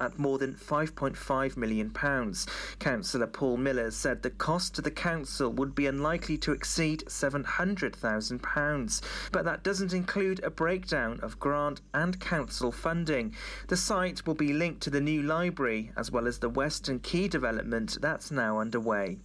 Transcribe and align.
at 0.00 0.18
more 0.18 0.38
than 0.38 0.54
£5.5 0.54 1.58
million. 1.58 1.92
Councillor 2.78 3.26
Paul 3.26 3.58
Miller 3.58 3.90
said 3.90 4.22
the 4.22 4.30
cost 4.30 4.74
to 4.74 4.80
the 4.80 4.90
council 4.90 5.52
would 5.52 5.74
be 5.74 5.86
unlikely 5.86 6.38
to 6.38 6.52
exceed 6.52 7.04
£700,000, 7.06 9.02
but 9.30 9.44
that 9.44 9.62
doesn't 9.62 9.92
include 9.92 10.42
a 10.42 10.48
breakdown 10.48 11.20
of 11.22 11.38
grant 11.38 11.82
and 11.92 12.18
council 12.18 12.72
funding. 12.72 13.34
The 13.68 13.76
site 13.76 14.26
will 14.26 14.32
be 14.32 14.54
linked 14.54 14.80
to 14.84 14.90
the 14.90 15.02
new 15.02 15.22
library 15.22 15.92
as 15.98 16.10
well 16.10 16.26
as 16.26 16.38
the 16.38 16.48
Western 16.48 16.98
Quay 16.98 17.28
development 17.28 17.98
that's 18.00 18.30
now 18.30 18.60
underway. 18.60 19.18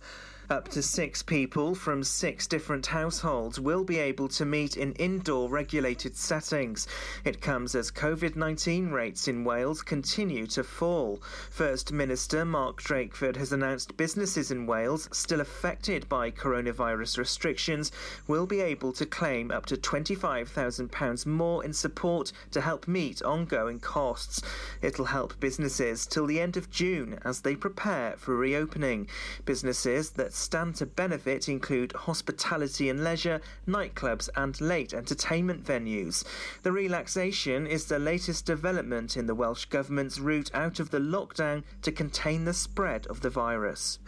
Up 0.52 0.68
to 0.70 0.81
six 0.81 1.21
people 1.21 1.75
from 1.75 2.04
six 2.04 2.47
different 2.47 2.88
households 2.88 3.59
will 3.59 3.84
be 3.84 3.99
able 3.99 4.27
to 4.29 4.45
meet 4.45 4.77
in 4.77 4.93
indoor 4.93 5.48
regulated 5.48 6.18
settings. 6.18 6.88
It 7.23 7.39
comes 7.39 7.75
as 7.75 7.91
COVID 7.91 8.36
19 8.36 8.89
rates 8.89 9.27
in 9.27 9.43
Wales 9.43 9.84
continue 9.84 10.48
to 10.48 10.63
fall. 10.63 11.21
First 11.52 11.91
Minister 11.91 12.45
Mark 12.45 12.81
Drakeford 12.81 13.35
has 13.35 13.52
announced 13.52 13.95
businesses 13.95 14.49
in 14.49 14.66
Wales 14.66 15.07
still 15.12 15.40
affected 15.40 16.09
by 16.09 16.31
coronavirus 16.31 17.20
restrictions 17.20 17.91
will 18.27 18.48
be 18.48 18.59
able 18.59 18.91
to 18.93 19.05
claim 19.05 19.52
up 19.52 19.68
to 19.68 19.77
£25,000 19.77 21.26
more 21.27 21.63
in 21.63 21.73
support 21.73 22.31
to 22.49 22.62
help 22.62 22.88
meet 22.88 23.21
ongoing 23.21 23.79
costs. 23.79 24.41
It'll 24.81 25.05
help 25.05 25.40
businesses 25.40 26.07
till 26.07 26.26
the 26.26 26.40
end 26.40 26.57
of 26.57 26.71
June 26.71 27.20
as 27.23 27.41
they 27.41 27.55
prepare 27.55 28.16
for 28.18 28.35
reopening. 28.35 29.07
Businesses 29.45 30.09
that 30.12 30.34
stand 30.39 30.75
to 30.75 30.85
benefit 30.85 31.49
include 31.49 31.91
hospitality 31.91 32.89
and 32.89 33.03
leisure, 33.03 33.41
nightclubs, 33.67 34.29
and 34.35 34.59
late 34.62 34.93
entertainment 34.93 35.63
venues. 35.63 36.23
The 36.63 36.71
relaxation 36.71 37.67
is 37.67 37.85
the 37.85 37.99
latest 37.99 38.45
development 38.45 39.17
in 39.17 39.27
the 39.27 39.35
Welsh 39.35 39.65
Government's 39.65 40.20
route 40.20 40.49
out 40.53 40.79
of 40.79 40.91
the 40.91 40.99
lockdown 40.99 41.63
to 41.81 41.91
contain 41.91 42.45
the 42.45 42.53
spread 42.53 43.05
of 43.07 43.21
the 43.21 43.29
virus. 43.29 43.99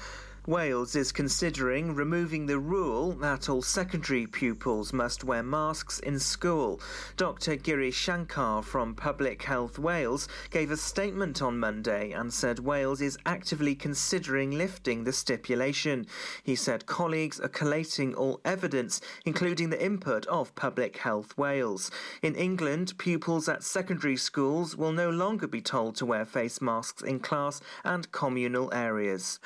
Wales 0.47 0.95
is 0.95 1.11
considering 1.11 1.93
removing 1.93 2.47
the 2.47 2.57
rule 2.57 3.11
that 3.11 3.47
all 3.47 3.61
secondary 3.61 4.25
pupils 4.25 4.91
must 4.91 5.23
wear 5.23 5.43
masks 5.43 5.99
in 5.99 6.17
school. 6.17 6.81
Dr. 7.15 7.55
Giri 7.55 7.91
Shankar 7.91 8.63
from 8.63 8.95
Public 8.95 9.43
Health 9.43 9.77
Wales 9.77 10.27
gave 10.49 10.71
a 10.71 10.77
statement 10.77 11.43
on 11.43 11.59
Monday 11.59 12.11
and 12.11 12.33
said 12.33 12.57
Wales 12.57 13.01
is 13.01 13.19
actively 13.23 13.75
considering 13.75 14.49
lifting 14.49 15.03
the 15.03 15.13
stipulation. 15.13 16.07
He 16.41 16.55
said 16.55 16.87
colleagues 16.87 17.39
are 17.39 17.47
collating 17.47 18.15
all 18.15 18.41
evidence, 18.43 18.99
including 19.25 19.69
the 19.69 19.85
input 19.85 20.25
of 20.25 20.55
Public 20.55 20.97
Health 20.97 21.37
Wales. 21.37 21.91
In 22.23 22.33
England, 22.33 22.97
pupils 22.97 23.47
at 23.47 23.61
secondary 23.61 24.17
schools 24.17 24.75
will 24.75 24.91
no 24.91 25.11
longer 25.11 25.45
be 25.45 25.61
told 25.61 25.95
to 25.97 26.05
wear 26.07 26.25
face 26.25 26.59
masks 26.59 27.03
in 27.03 27.19
class 27.19 27.61
and 27.85 28.11
communal 28.11 28.73
areas. 28.73 29.39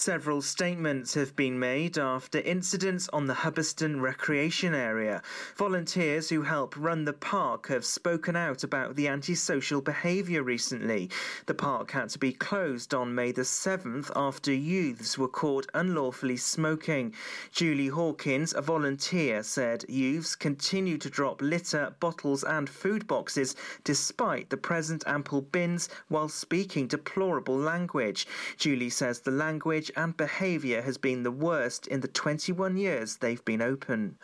Several 0.00 0.40
statements 0.40 1.12
have 1.12 1.36
been 1.36 1.58
made 1.58 1.98
after 1.98 2.38
incidents 2.38 3.10
on 3.12 3.26
the 3.26 3.34
Hubberston 3.34 4.00
recreation 4.00 4.74
area. 4.74 5.20
Volunteers 5.56 6.30
who 6.30 6.40
help 6.40 6.74
run 6.78 7.04
the 7.04 7.12
park 7.12 7.68
have 7.68 7.84
spoken 7.84 8.34
out 8.34 8.64
about 8.64 8.96
the 8.96 9.08
antisocial 9.08 9.82
behaviour 9.82 10.42
recently. 10.42 11.10
The 11.44 11.52
park 11.52 11.90
had 11.90 12.08
to 12.08 12.18
be 12.18 12.32
closed 12.32 12.94
on 12.94 13.14
May 13.14 13.30
the 13.30 13.42
7th 13.42 14.10
after 14.16 14.54
youths 14.54 15.18
were 15.18 15.28
caught 15.28 15.66
unlawfully 15.74 16.38
smoking. 16.38 17.12
Julie 17.52 17.88
Hawkins, 17.88 18.54
a 18.54 18.62
volunteer, 18.62 19.42
said 19.42 19.84
youths 19.86 20.34
continue 20.34 20.96
to 20.96 21.10
drop 21.10 21.42
litter, 21.42 21.94
bottles, 22.00 22.42
and 22.42 22.70
food 22.70 23.06
boxes 23.06 23.54
despite 23.84 24.48
the 24.48 24.56
present 24.56 25.04
ample 25.06 25.42
bins 25.42 25.90
while 26.08 26.30
speaking 26.30 26.86
deplorable 26.86 27.58
language. 27.58 28.26
Julie 28.56 28.88
says 28.88 29.20
the 29.20 29.30
language 29.30 29.89
and 29.96 30.16
behaviour 30.16 30.82
has 30.82 30.98
been 30.98 31.22
the 31.22 31.30
worst 31.30 31.86
in 31.86 32.00
the 32.00 32.08
21 32.08 32.76
years 32.76 33.16
they've 33.16 33.44
been 33.44 33.62
open. 33.62 34.16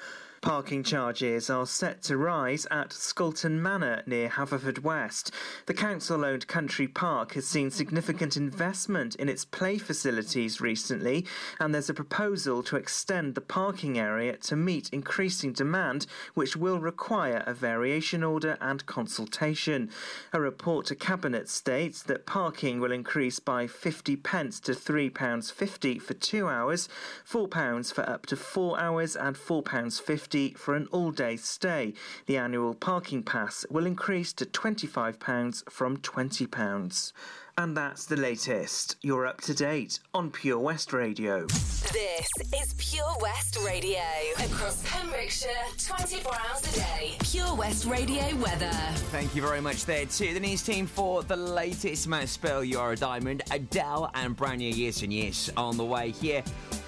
Parking 0.46 0.84
charges 0.84 1.50
are 1.50 1.66
set 1.66 2.04
to 2.04 2.16
rise 2.16 2.68
at 2.70 2.90
Scolton 2.90 3.58
Manor 3.58 4.04
near 4.06 4.28
Haverfordwest. 4.28 5.32
The 5.66 5.74
council 5.74 6.24
owned 6.24 6.46
country 6.46 6.86
park 6.86 7.32
has 7.32 7.48
seen 7.48 7.72
significant 7.72 8.36
investment 8.36 9.16
in 9.16 9.28
its 9.28 9.44
play 9.44 9.76
facilities 9.76 10.60
recently, 10.60 11.26
and 11.58 11.74
there's 11.74 11.90
a 11.90 11.94
proposal 11.94 12.62
to 12.62 12.76
extend 12.76 13.34
the 13.34 13.40
parking 13.40 13.98
area 13.98 14.36
to 14.36 14.54
meet 14.54 14.88
increasing 14.90 15.52
demand, 15.52 16.06
which 16.34 16.56
will 16.56 16.78
require 16.78 17.42
a 17.44 17.52
variation 17.52 18.22
order 18.22 18.56
and 18.60 18.86
consultation. 18.86 19.90
A 20.32 20.40
report 20.40 20.86
to 20.86 20.94
Cabinet 20.94 21.48
states 21.48 22.04
that 22.04 22.24
parking 22.24 22.78
will 22.78 22.92
increase 22.92 23.40
by 23.40 23.66
50 23.66 24.14
pence 24.14 24.60
to 24.60 24.72
£3.50 24.74 26.00
for 26.00 26.14
two 26.14 26.46
hours, 26.46 26.88
£4 27.28 27.92
for 27.92 28.08
up 28.08 28.26
to 28.26 28.36
four 28.36 28.78
hours, 28.78 29.16
and 29.16 29.34
£4.50 29.34 30.35
for 30.54 30.74
an 30.74 30.86
all 30.92 31.12
day 31.12 31.36
stay. 31.36 31.94
The 32.26 32.36
annual 32.36 32.74
parking 32.74 33.22
pass 33.22 33.64
will 33.70 33.86
increase 33.86 34.34
to 34.34 34.44
£25 34.44 35.70
from 35.70 35.96
£20. 35.96 37.12
And 37.58 37.74
that's 37.74 38.04
the 38.04 38.16
latest. 38.16 38.96
You're 39.00 39.26
up 39.26 39.40
to 39.42 39.54
date 39.54 39.98
on 40.12 40.30
Pure 40.30 40.58
West 40.58 40.92
Radio. 40.92 41.46
This 41.46 42.28
is 42.54 42.74
Pure 42.76 43.16
West 43.22 43.58
Radio. 43.64 44.02
Across 44.38 44.82
Pembrokeshire, 44.86 45.48
24 45.78 46.32
hours 46.34 46.74
a 46.74 46.76
day. 46.76 47.14
Pure 47.20 47.54
West 47.54 47.86
Radio 47.86 48.36
weather. 48.36 48.70
Thank 49.10 49.34
you 49.34 49.40
very 49.40 49.62
much 49.62 49.86
there 49.86 50.04
to 50.04 50.34
the 50.34 50.40
news 50.40 50.62
team 50.62 50.86
for 50.86 51.22
the 51.22 51.36
latest 51.36 52.06
Matt 52.08 52.28
Spell. 52.28 52.62
You 52.62 52.78
are 52.78 52.92
a 52.92 52.96
diamond. 52.96 53.42
Adele 53.50 54.10
and 54.12 54.36
brand 54.36 54.58
new 54.58 54.68
Years 54.68 55.00
and 55.00 55.10
Years 55.10 55.50
on 55.56 55.78
the 55.78 55.84
way 55.84 56.10
here 56.10 56.44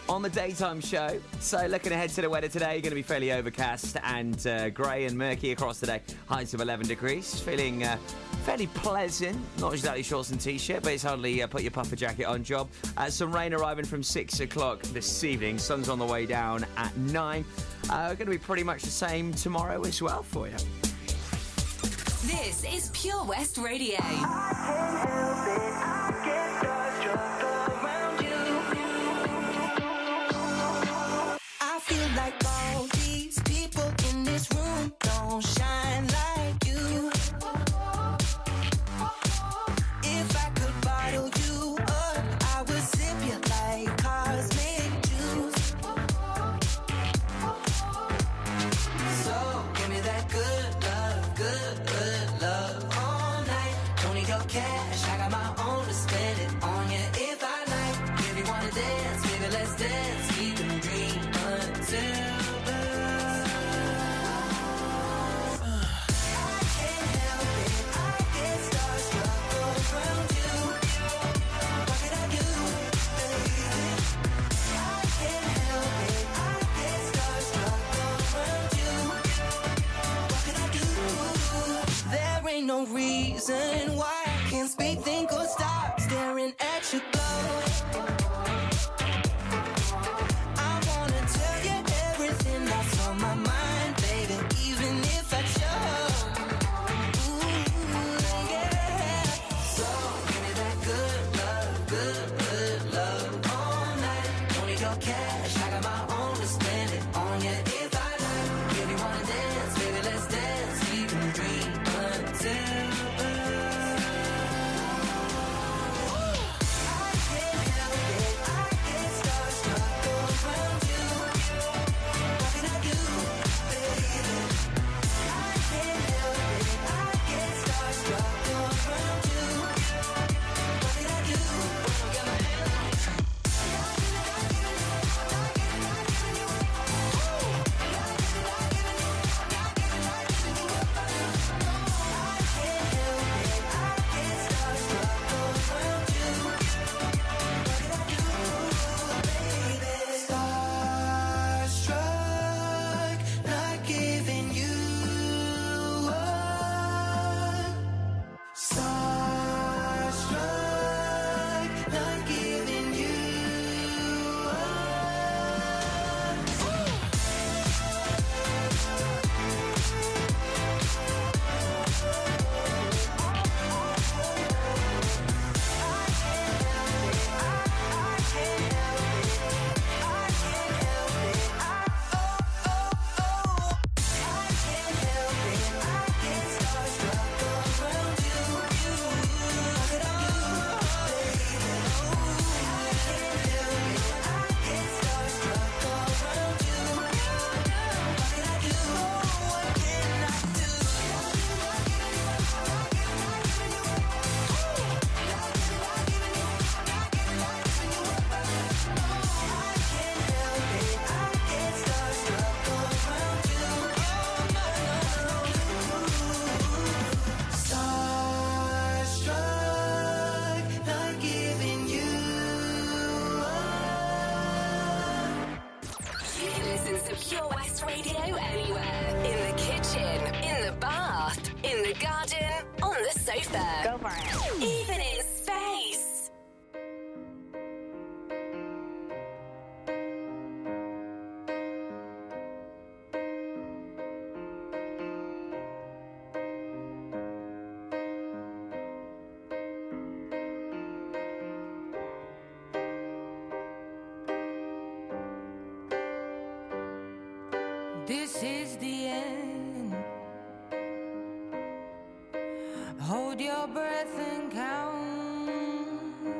on 0.08 0.22
the 0.22 0.28
daytime 0.30 0.80
show. 0.80 1.20
So, 1.40 1.66
looking 1.66 1.92
ahead 1.92 2.10
to 2.10 2.22
the 2.22 2.30
weather 2.30 2.48
today, 2.48 2.80
going 2.80 2.90
to 2.90 2.94
be 2.94 3.02
fairly 3.02 3.32
overcast 3.32 3.96
and 4.02 4.46
uh, 4.46 4.70
grey 4.70 5.04
and 5.04 5.16
murky 5.16 5.52
across 5.52 5.78
the 5.80 5.86
day. 5.86 6.02
Highs 6.26 6.54
of 6.54 6.60
11 6.60 6.86
degrees. 6.86 7.38
Feeling 7.40 7.84
uh, 7.84 7.96
fairly 8.44 8.66
pleasant. 8.68 9.38
Not 9.58 9.72
exactly 9.74 10.02
shorts 10.02 10.30
and 10.30 10.40
t-shirt, 10.40 10.82
but 10.82 10.92
it's 10.92 11.02
hardly 11.02 11.42
uh, 11.42 11.46
put 11.46 11.62
your 11.62 11.70
puffer 11.70 11.96
jacket 11.96 12.24
on 12.24 12.42
job. 12.42 12.68
Uh, 12.96 13.10
some 13.10 13.34
rain 13.34 13.52
arriving 13.52 13.84
from 13.84 14.02
6 14.02 14.40
o'clock 14.40 14.82
this 14.82 15.24
evening. 15.24 15.58
Sun's 15.58 15.88
on 15.88 15.98
the 15.98 16.06
way 16.06 16.26
down 16.26 16.64
at 16.76 16.96
9. 16.96 17.44
Uh, 17.90 18.08
going 18.08 18.18
to 18.18 18.26
be 18.26 18.38
pretty 18.38 18.62
much 18.62 18.82
the 18.82 18.90
same 18.90 19.32
tomorrow 19.32 19.82
as 19.82 20.00
well 20.00 20.22
for 20.22 20.48
you. 20.48 20.56
This 22.24 22.64
is 22.64 22.90
Pure 22.92 23.24
West 23.24 23.58
Radio. 23.58 23.96
Feel 31.88 32.08
like 32.16 32.34
all 32.44 32.82
these 33.00 33.38
people 33.44 33.90
in 34.10 34.22
this 34.22 34.46
room 34.54 34.92
don't 35.00 35.42
shine 35.42 36.06
like 36.06 36.37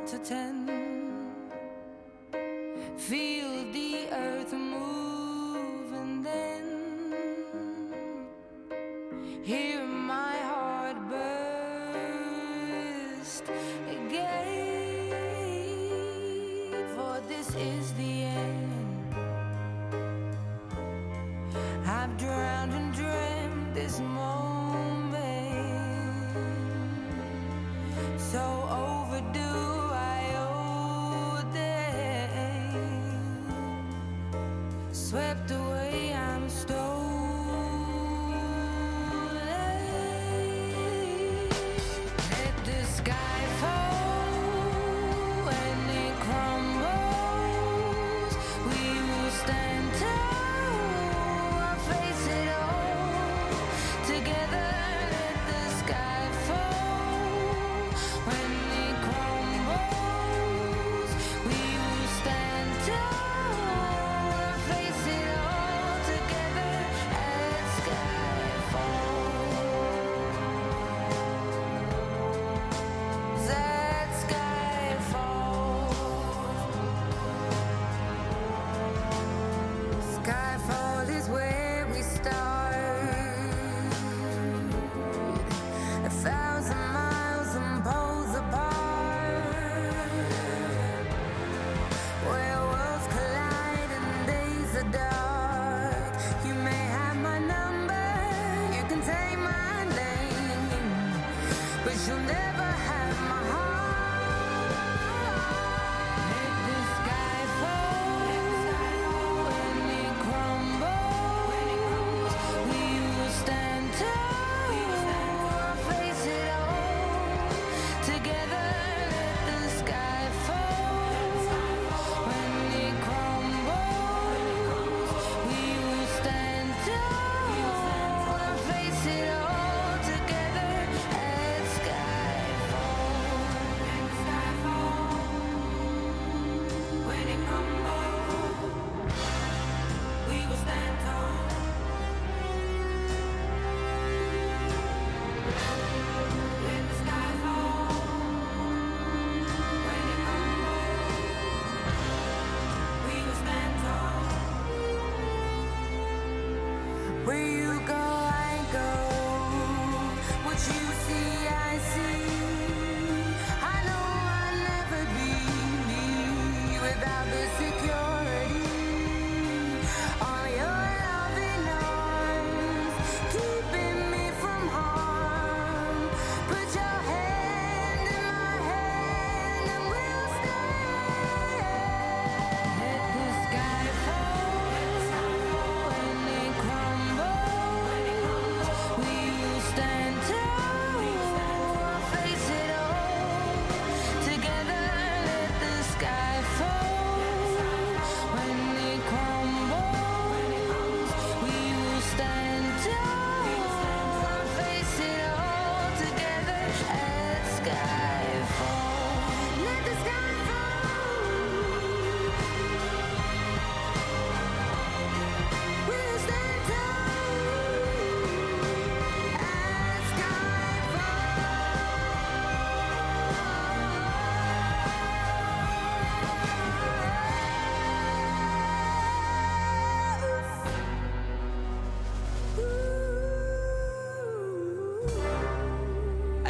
to 0.08 0.18
ten. 0.20 0.66
Feel 2.96 3.47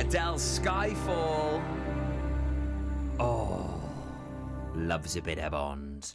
Adele 0.09 0.37
Skyfall. 0.37 1.63
Oh, 3.21 3.79
loves 4.75 5.17
a 5.17 5.21
bit 5.21 5.39
of 5.39 5.53
Bond. 5.53 6.15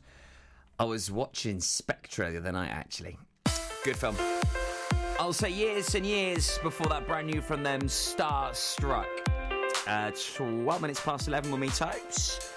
I 0.79 0.85
was 0.85 1.11
watching 1.11 1.59
Spectre 1.59 2.31
the 2.31 2.39
other 2.39 2.51
night, 2.53 2.71
actually. 2.71 3.19
Good 3.83 3.95
film. 3.95 4.15
I'll 5.19 5.31
say 5.31 5.51
years 5.51 5.93
and 5.93 6.07
years 6.07 6.57
before 6.63 6.87
that 6.87 7.05
brand 7.05 7.27
new 7.27 7.39
from 7.39 7.61
them, 7.61 7.81
Starstruck. 7.81 9.05
Uh, 9.85 10.09
12 10.37 10.81
minutes 10.81 10.99
past 10.99 11.27
11 11.27 11.51
with 11.51 11.61
me, 11.61 11.69
Topes. 11.69 12.51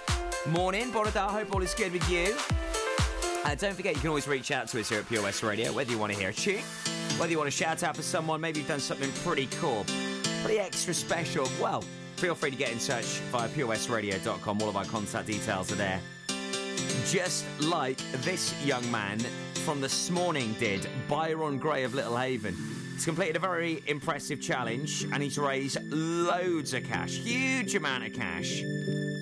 Morning, 0.46 0.90
Bonadar. 0.90 1.28
Hope 1.28 1.54
all 1.54 1.62
is 1.62 1.74
good 1.74 1.92
with 1.92 2.08
you. 2.08 2.34
Uh, 3.44 3.54
don't 3.56 3.74
forget, 3.74 3.94
you 3.94 4.00
can 4.00 4.08
always 4.08 4.26
reach 4.26 4.52
out 4.52 4.68
to 4.68 4.80
us 4.80 4.88
here 4.88 5.00
at 5.00 5.06
Pure 5.06 5.24
West 5.24 5.42
Radio, 5.42 5.70
whether 5.74 5.92
you 5.92 5.98
want 5.98 6.14
to 6.14 6.18
hear 6.18 6.30
a 6.30 6.32
tune, 6.32 6.62
whether 7.18 7.30
you 7.30 7.36
want 7.36 7.50
to 7.50 7.56
shout 7.56 7.82
out 7.82 7.94
for 7.94 8.00
someone, 8.00 8.40
maybe 8.40 8.60
you've 8.60 8.68
done 8.68 8.80
something 8.80 9.12
pretty 9.22 9.48
cool, 9.60 9.84
pretty 10.42 10.58
extra 10.58 10.94
special. 10.94 11.48
Well, 11.60 11.82
feel 12.16 12.34
free 12.34 12.50
to 12.50 12.56
get 12.56 12.72
in 12.72 12.78
touch 12.78 13.04
via 13.32 13.48
purewestradio.com. 13.48 14.62
All 14.62 14.68
of 14.68 14.76
our 14.76 14.84
contact 14.84 15.26
details 15.26 15.70
are 15.72 15.76
there. 15.76 16.00
Just 17.06 17.44
like 17.60 17.98
this 18.22 18.54
young 18.64 18.88
man 18.90 19.18
from 19.64 19.80
this 19.80 20.10
morning 20.10 20.54
did, 20.58 20.88
Byron 21.08 21.58
Gray 21.58 21.84
of 21.84 21.94
Little 21.94 22.16
Haven. 22.16 22.56
He's 22.94 23.04
completed 23.04 23.36
a 23.36 23.40
very 23.40 23.82
impressive 23.86 24.40
challenge 24.40 25.04
and 25.12 25.22
he's 25.22 25.36
raised 25.38 25.78
loads 25.92 26.72
of 26.72 26.84
cash, 26.84 27.16
huge 27.16 27.74
amount 27.74 28.06
of 28.06 28.14
cash 28.14 28.62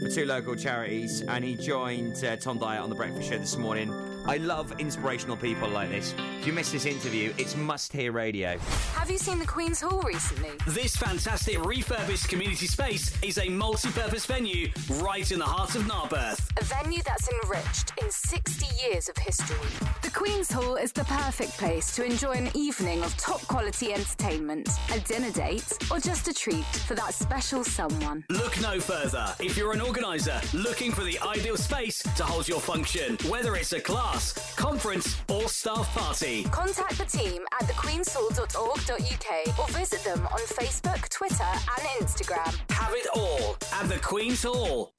for 0.00 0.09
two 0.09 0.26
local 0.26 0.54
charities. 0.54 1.23
And 1.23 1.44
he 1.44 1.56
joined 1.56 2.25
uh, 2.25 2.37
Tom 2.37 2.59
Dyer 2.59 2.80
on 2.80 2.88
the 2.88 2.94
breakfast 2.97 3.28
show 3.28 3.38
this 3.38 3.56
morning 3.56 3.90
I 4.26 4.38
love 4.38 4.73
inspirational 4.78 5.37
people 5.37 5.69
like 5.69 5.90
this. 5.90 6.14
If 6.40 6.47
you 6.47 6.54
miss 6.54 6.73
this 6.73 6.87
interview, 6.87 7.35
it's 7.37 7.57
must 7.57 7.93
hear 7.93 8.11
radio. 8.11 8.57
Have 8.95 9.11
you 9.11 9.19
seen 9.19 9.38
the 9.38 9.47
Queen's 9.47 9.83
Hall 9.83 10.00
recently? 10.00 10.50
This 10.69 10.97
fantastic 10.97 11.62
refurbished 11.62 12.28
community 12.28 12.66
space 12.66 13.14
is 13.23 13.37
a 13.37 13.50
multi-purpose 13.50 14.25
venue 14.25 14.71
right 14.95 15.31
in 15.31 15.38
the 15.38 15.45
heart 15.45 15.75
of 15.75 15.87
Narberth. 15.87 16.50
A 16.59 16.64
venue 16.64 17.02
that's 17.04 17.28
enriched 17.28 17.93
in 18.02 18.11
60 18.11 18.66
years 18.83 19.11
of 19.11 19.16
history. 19.19 19.57
The 20.00 20.11
Queen's 20.11 20.50
Hall 20.50 20.76
is 20.76 20.93
the 20.93 21.04
perfect 21.04 21.52
place 21.59 21.95
to 21.97 22.04
enjoy 22.04 22.33
an 22.33 22.49
evening 22.54 23.02
of 23.02 23.14
top 23.19 23.43
quality 23.47 23.93
entertainment, 23.93 24.71
a 24.95 25.00
dinner 25.00 25.33
date, 25.33 25.71
or 25.90 26.00
just 26.00 26.28
a 26.28 26.33
treat 26.33 26.64
for 26.64 26.95
that 26.95 27.12
special 27.12 27.62
someone. 27.62 28.25
Look 28.31 28.59
no 28.62 28.81
further 28.81 29.35
if 29.38 29.59
you're 29.59 29.73
an 29.73 29.83
organiser 29.83 30.40
looking 30.54 30.93
for 30.93 31.04
the 31.04 31.19
ideal 31.21 31.59
space 31.59 32.02
to 32.02 32.25
hold 32.25 32.49
your 32.49 32.61
function, 32.61 33.19
whether 33.28 33.54
it's 33.57 33.73
a 33.75 33.81
class, 34.14 34.54
conference, 34.56 35.16
or 35.28 35.49
staff 35.49 35.92
party. 35.94 36.44
Contact 36.44 36.97
the 36.99 37.04
team 37.04 37.42
at 37.61 37.66
thequeenshall.org.uk 37.68 39.59
or 39.59 39.68
visit 39.78 40.04
them 40.04 40.26
on 40.26 40.40
Facebook, 40.40 41.09
Twitter, 41.09 41.42
and 41.42 41.88
Instagram. 42.00 42.54
Have 42.71 42.92
it 42.92 43.06
all 43.14 43.56
at 43.73 43.88
the 43.88 43.99
Queen's 43.99 44.44
Hall. 44.44 44.92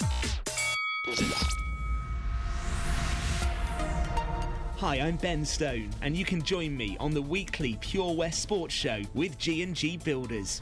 Hi, 4.78 5.00
I'm 5.00 5.16
Ben 5.16 5.46
Stone, 5.46 5.92
and 6.02 6.16
you 6.18 6.26
can 6.26 6.42
join 6.42 6.76
me 6.76 6.98
on 7.00 7.12
the 7.12 7.22
weekly 7.22 7.78
Pure 7.80 8.16
West 8.16 8.42
Sports 8.42 8.74
Show 8.74 9.02
with 9.14 9.38
G&G 9.38 9.98
Builders. 9.98 10.62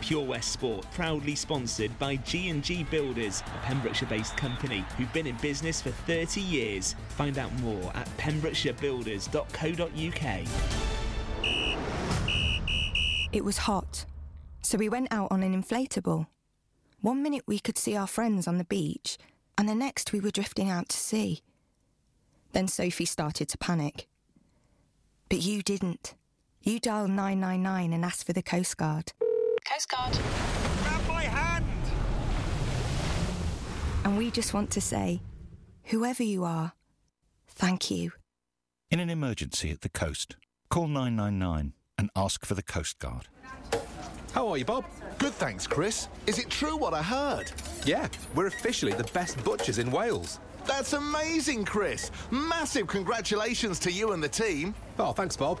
Pure 0.00 0.24
West 0.24 0.52
Sport, 0.52 0.86
proudly 0.92 1.34
sponsored 1.34 1.98
by 1.98 2.16
G&G 2.16 2.84
Builders, 2.84 3.42
a 3.46 3.58
Pembrokeshire-based 3.66 4.34
company 4.36 4.84
who've 4.96 5.12
been 5.12 5.26
in 5.26 5.36
business 5.36 5.82
for 5.82 5.90
30 5.90 6.40
years. 6.40 6.94
Find 7.10 7.36
out 7.38 7.52
more 7.60 7.92
at 7.94 8.08
pembrokeshirebuilders.co.uk. 8.16 10.48
It 13.30 13.44
was 13.44 13.58
hot, 13.58 14.06
so 14.62 14.78
we 14.78 14.88
went 14.88 15.12
out 15.12 15.30
on 15.30 15.42
an 15.42 15.60
inflatable. 15.60 16.26
One 17.00 17.22
minute 17.22 17.44
we 17.46 17.58
could 17.58 17.78
see 17.78 17.94
our 17.94 18.06
friends 18.06 18.48
on 18.48 18.56
the 18.58 18.64
beach, 18.64 19.18
and 19.56 19.68
the 19.68 19.74
next 19.74 20.12
we 20.12 20.20
were 20.20 20.30
drifting 20.30 20.70
out 20.70 20.88
to 20.88 20.96
sea. 20.96 21.42
Then 22.52 22.68
Sophie 22.68 23.04
started 23.04 23.48
to 23.50 23.58
panic. 23.58 24.08
But 25.28 25.42
you 25.42 25.62
didn't. 25.62 26.14
You 26.62 26.80
dialed 26.80 27.10
999 27.10 27.92
and 27.92 28.04
asked 28.04 28.26
for 28.26 28.32
the 28.32 28.42
Coast 28.42 28.78
Guard. 28.78 29.12
Coast 29.70 29.90
Guard. 29.90 30.18
Grab 30.82 31.08
my 31.08 31.22
hand! 31.24 31.64
And 34.04 34.16
we 34.16 34.30
just 34.30 34.54
want 34.54 34.70
to 34.70 34.80
say, 34.80 35.20
whoever 35.84 36.22
you 36.22 36.44
are, 36.44 36.72
thank 37.46 37.90
you. 37.90 38.12
In 38.90 38.98
an 38.98 39.10
emergency 39.10 39.70
at 39.70 39.82
the 39.82 39.90
coast, 39.90 40.36
call 40.70 40.86
999 40.86 41.74
and 41.98 42.10
ask 42.16 42.46
for 42.46 42.54
the 42.54 42.62
Coast 42.62 42.98
Guard. 42.98 43.28
How 44.32 44.48
are 44.48 44.56
you, 44.56 44.64
Bob? 44.64 44.86
Good, 45.18 45.34
thanks, 45.34 45.66
Chris. 45.66 46.08
Is 46.26 46.38
it 46.38 46.48
true 46.48 46.76
what 46.76 46.94
I 46.94 47.02
heard? 47.02 47.52
Yeah, 47.84 48.08
we're 48.34 48.46
officially 48.46 48.92
the 48.92 49.04
best 49.12 49.42
butchers 49.44 49.76
in 49.76 49.90
Wales. 49.90 50.40
That's 50.66 50.94
amazing, 50.94 51.66
Chris. 51.66 52.10
Massive 52.30 52.86
congratulations 52.86 53.78
to 53.80 53.92
you 53.92 54.12
and 54.12 54.22
the 54.22 54.28
team. 54.30 54.74
Oh, 54.98 55.12
thanks, 55.12 55.36
Bob. 55.36 55.60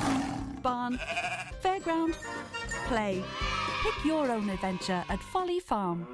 barn, 0.63 0.99
fairground, 1.63 2.17
play. 2.89 3.23
Pick 3.87 4.05
your 4.05 4.33
own 4.33 4.51
adventure 4.51 5.05
at 5.09 5.23
Folly 5.23 5.61
Farm. 5.61 6.09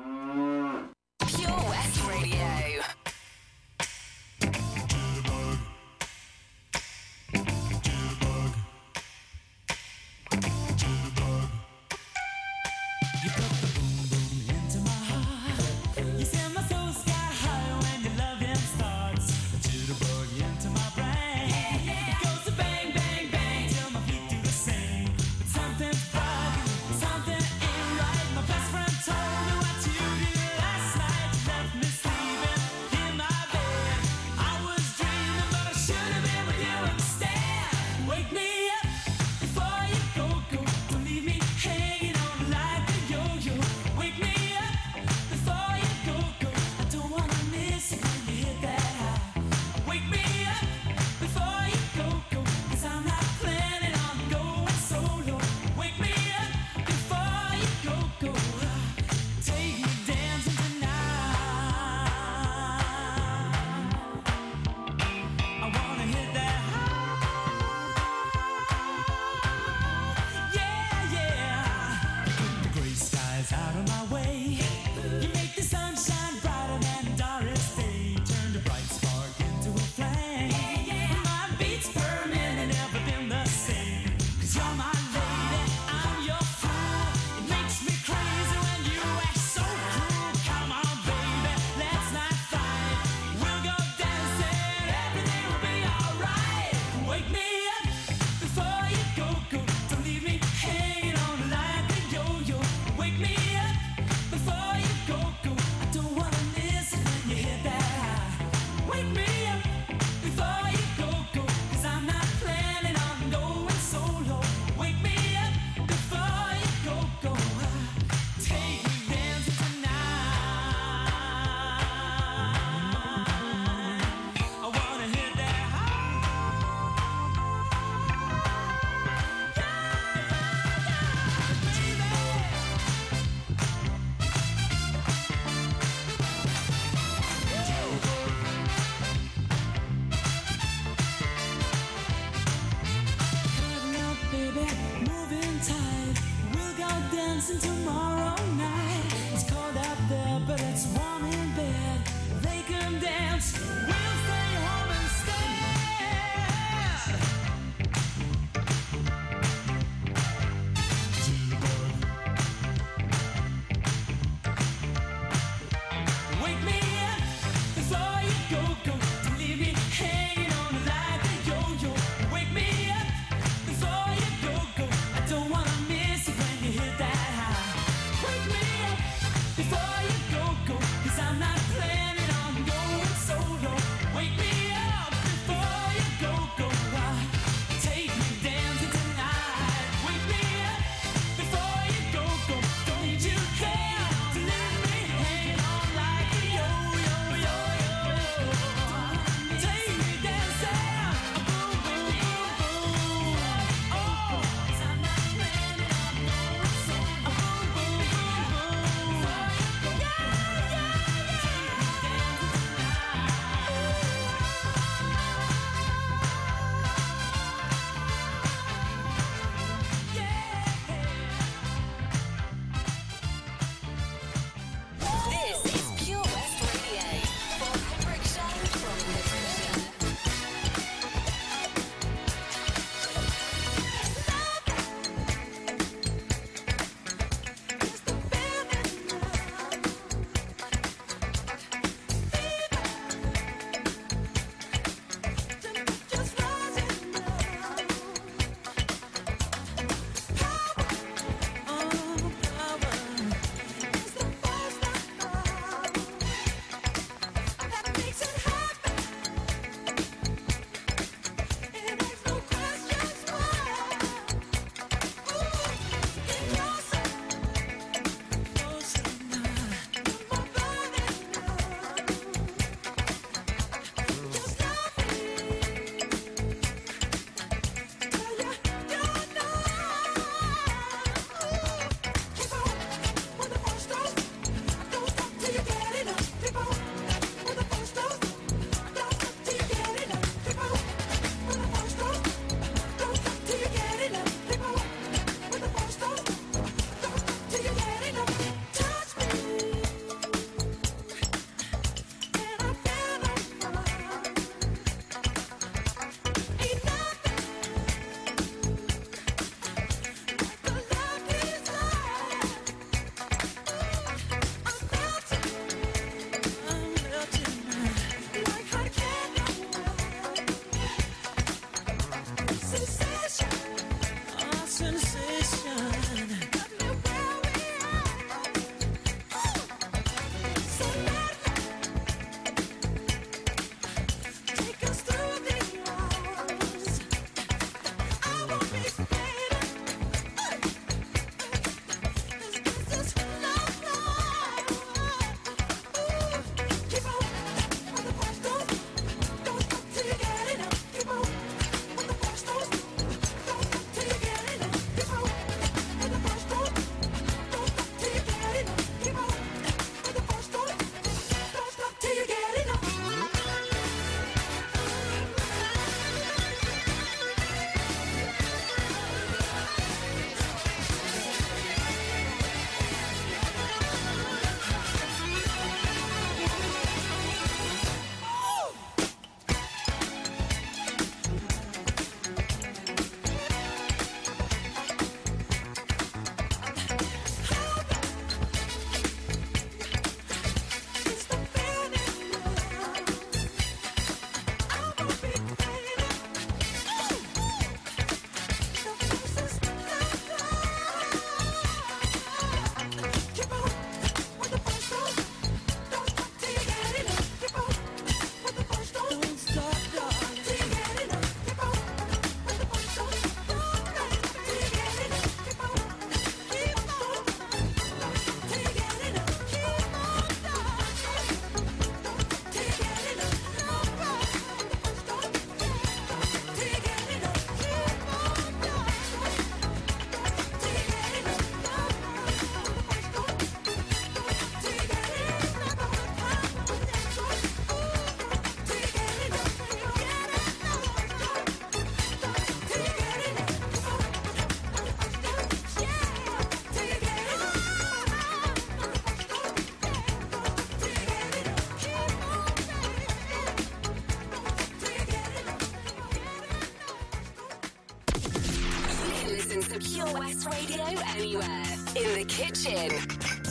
Kitchen, 462.62 462.92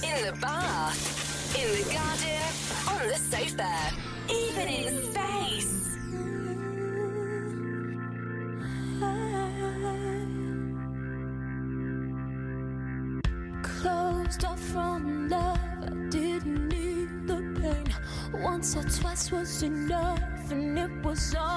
in 0.03 0.25
the 0.25 0.33
bath, 0.41 1.55
in 1.57 1.67
the 1.71 1.83
garden, 1.93 2.41
on 2.87 3.07
the 3.07 3.17
sofa, 3.17 3.73
even 4.29 4.67
in 4.67 5.11
space. 5.11 5.97
Closed 13.63 14.45
off 14.45 14.59
from 14.59 15.29
love, 15.29 15.59
I 15.81 15.89
didn't 16.09 16.67
need 16.69 17.27
the 17.27 17.41
pain. 17.59 17.95
Once 18.41 18.75
or 18.75 18.83
twice 18.83 19.31
was 19.31 19.63
enough, 19.63 20.51
and 20.51 20.77
it 20.77 20.91
was 21.03 21.35
all 21.35 21.50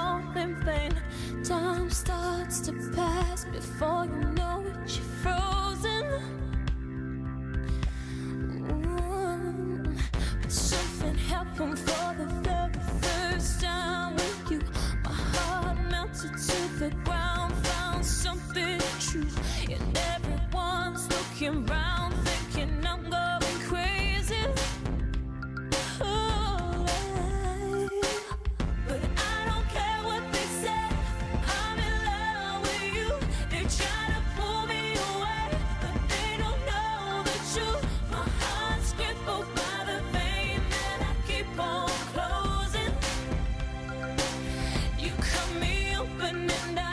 open 46.54 46.83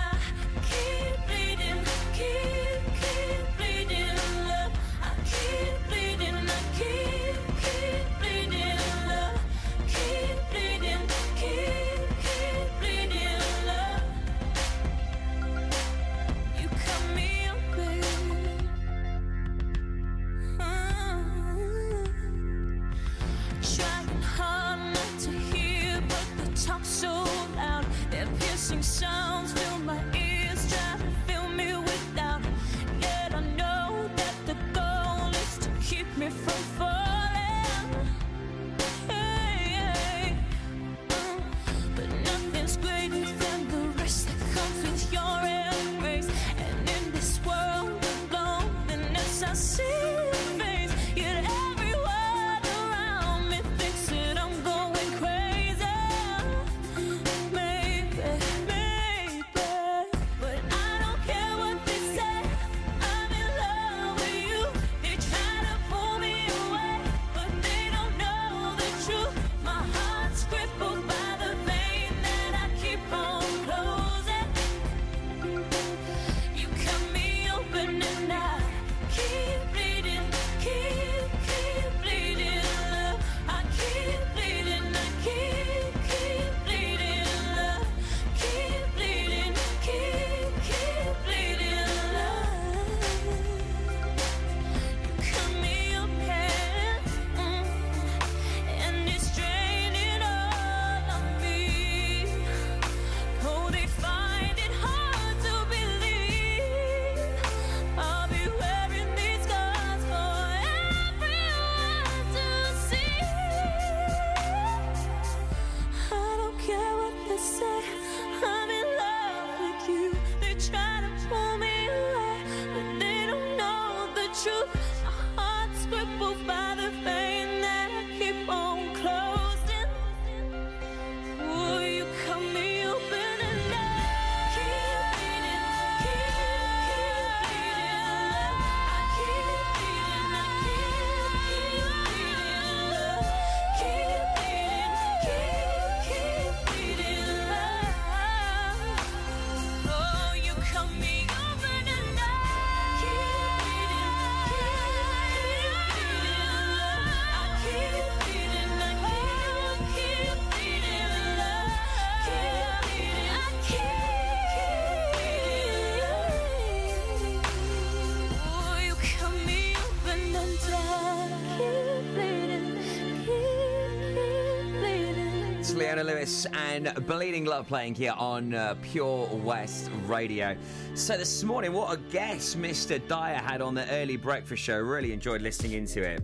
And 176.22 176.94
Bleeding 177.08 177.46
Love 177.46 177.68
playing 177.68 177.96
here 177.96 178.14
on 178.16 178.54
uh, 178.54 178.76
Pure 178.84 179.26
West 179.44 179.90
Radio. 180.06 180.56
So 180.94 181.18
this 181.18 181.44
morning, 181.44 181.74
what 181.74 181.92
a 181.92 181.98
guest 182.12 182.60
Mr. 182.60 183.02
Dyer 183.08 183.40
had 183.40 183.60
on 183.60 183.74
the 183.74 183.90
early 183.90 184.18
breakfast 184.18 184.62
show. 184.62 184.78
Really 184.78 185.14
enjoyed 185.14 185.42
listening 185.42 185.72
into 185.72 186.04
it. 186.04 186.22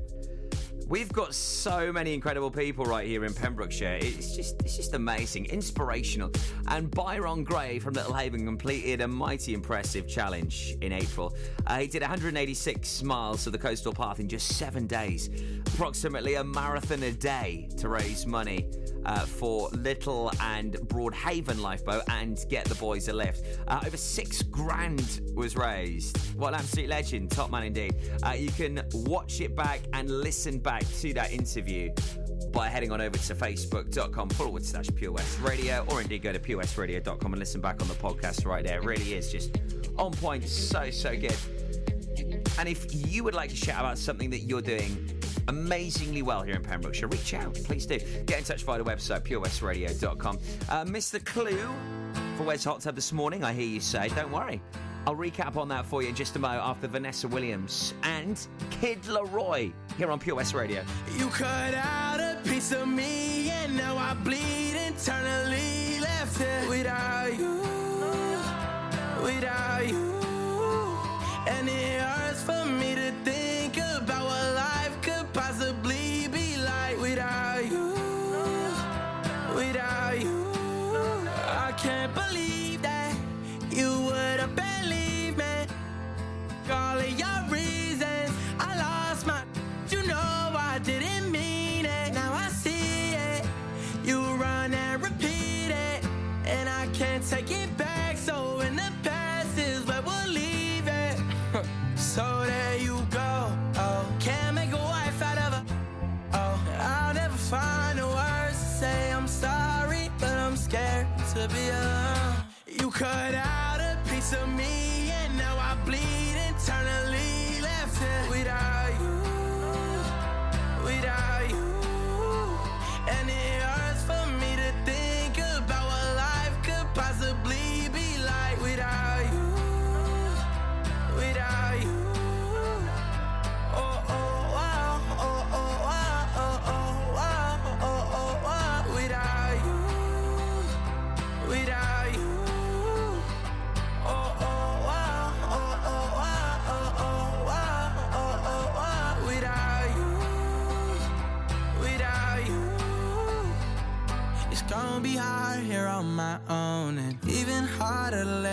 We've 0.88 1.12
got 1.12 1.34
so 1.34 1.92
many 1.92 2.14
incredible 2.14 2.52
people 2.52 2.86
right 2.86 3.08
here 3.08 3.26
in 3.26 3.34
Pembrokeshire. 3.34 3.98
It's 4.00 4.36
just 4.36 4.62
it's 4.62 4.78
just 4.78 4.94
amazing, 4.94 5.48
inspirational. 5.48 6.32
And 6.68 6.92
Byron 6.92 7.44
Gray 7.44 7.80
from 7.80 7.96
Little 7.96 8.14
Haven 8.14 8.46
completed 8.46 9.02
a 9.02 9.08
mighty 9.08 9.56
impressive 9.56 10.08
challenge 10.08 10.76
in 10.82 10.94
April. 10.94 11.36
Uh, 11.66 11.80
he 11.80 11.88
did 11.88 12.04
186 12.04 13.02
miles 13.02 13.48
of 13.48 13.52
the 13.52 13.58
coastal 13.58 13.94
path 13.94 14.20
in 14.20 14.28
just 14.30 14.58
seven 14.60 14.86
days, 14.86 15.32
approximately 15.74 16.36
a 16.36 16.44
marathon 16.44 17.02
a 17.02 17.12
day 17.12 17.68
to 17.78 17.90
raise 17.90 18.28
money 18.28 18.70
uh, 19.08 19.20
for 19.20 19.70
Little 19.70 20.32
and 20.42 20.74
Broadhaven 20.74 21.62
Lifeboat 21.62 22.04
and 22.10 22.44
Get 22.50 22.66
the 22.66 22.76
Boys 22.76 23.08
a 23.08 23.14
Lift. 23.14 23.60
Uh, 23.68 23.82
over 23.86 23.96
six 23.96 24.44
grand 24.44 25.22
was 25.34 25.56
raised. 25.56 26.18
What 26.36 26.50
an 26.50 26.56
absolute 26.56 26.90
legend, 26.90 27.32
top 27.32 27.50
man 27.50 27.64
indeed. 27.64 27.96
Uh, 28.22 28.32
you 28.32 28.52
can 28.52 28.84
watch 28.94 29.40
it 29.40 29.56
back 29.56 29.82
and 29.94 30.10
listen 30.10 30.60
back 30.60 30.84
to 31.00 31.14
that 31.14 31.32
interview 31.32 31.90
by 32.52 32.68
heading 32.68 32.92
on 32.92 33.02
over 33.02 33.18
to 33.18 33.36
facebook.com 33.36 34.30
forward 34.30 34.66
slash 34.66 34.88
Pure 34.96 35.14
West 35.14 35.40
Radio 35.42 35.86
or 35.90 36.02
indeed 36.02 36.22
go 36.22 36.34
to 36.34 36.40
purewestradio.com 36.40 37.34
and 37.34 37.40
listen 37.40 37.62
back 37.62 37.82
on 37.82 37.88
the 37.88 37.94
podcast 37.96 38.46
right 38.46 38.66
there. 38.66 38.80
It 38.80 38.84
really 38.84 39.14
is 39.14 39.32
just 39.32 39.58
on 39.98 40.12
point, 40.12 40.48
so, 40.48 40.90
so 40.92 41.16
good. 41.16 41.36
And 42.60 42.68
if 42.68 42.88
you 42.92 43.24
would 43.24 43.36
like 43.36 43.50
to 43.52 43.56
shout 43.56 43.80
about 43.80 43.98
something 43.98 44.30
that 44.32 44.40
you're 44.40 44.62
doing 44.62 45.17
amazingly 45.48 46.22
well 46.22 46.42
here 46.42 46.56
in 46.56 46.64
Pembrokeshire. 46.64 47.08
Reach 47.08 47.34
out, 47.34 47.54
please 47.56 47.86
do. 47.86 48.00
Get 48.26 48.40
in 48.40 48.44
touch 48.44 48.64
via 48.64 48.84
the 48.84 48.90
website, 48.90 49.22
purewestradio.com. 49.22 50.40
Uh, 50.70 50.86
missed 50.86 51.12
the 51.12 51.20
clue 51.20 51.70
for 52.38 52.44
Wes 52.44 52.64
Hot 52.64 52.82
Tub 52.82 52.96
this 52.96 53.12
morning, 53.12 53.44
I 53.44 53.54
hear 53.54 53.68
you 53.68 53.80
say. 53.80 54.10
Don't 54.10 54.32
worry. 54.32 54.62
I'll 55.08 55.16
recap 55.16 55.56
on 55.56 55.70
that 55.70 55.86
for 55.86 56.02
you 56.02 56.10
in 56.10 56.16
just 56.16 56.36
a 56.36 56.40
moment 56.40 56.64
after 56.64 56.86
Vanessa 56.88 57.30
Williams 57.30 57.94
and 58.04 58.46
Kid 58.70 59.02
LAROI 59.04 59.72
here 59.98 60.12
on 60.12 60.20
Pure 60.20 60.36
West 60.36 60.54
Radio. 60.54 60.84
You 61.18 61.28
cut 61.30 61.74
out 61.74 62.20
a 62.20 62.38
piece 62.44 62.74
of 62.74 62.90
me 62.90 63.50
and 63.50 63.78
now 63.78 63.96
I 63.98 64.16
bleed 64.16 64.76
internally 64.76 66.02
left 66.02 66.42
it 66.42 66.68
without 66.68 67.38
you, 67.38 67.62
without 69.24 69.88
you. 69.88 70.14
And 71.48 71.70
it 71.70 72.02
hurts 72.02 72.44
for 72.44 72.66
me 72.66 72.96
to 72.96 73.07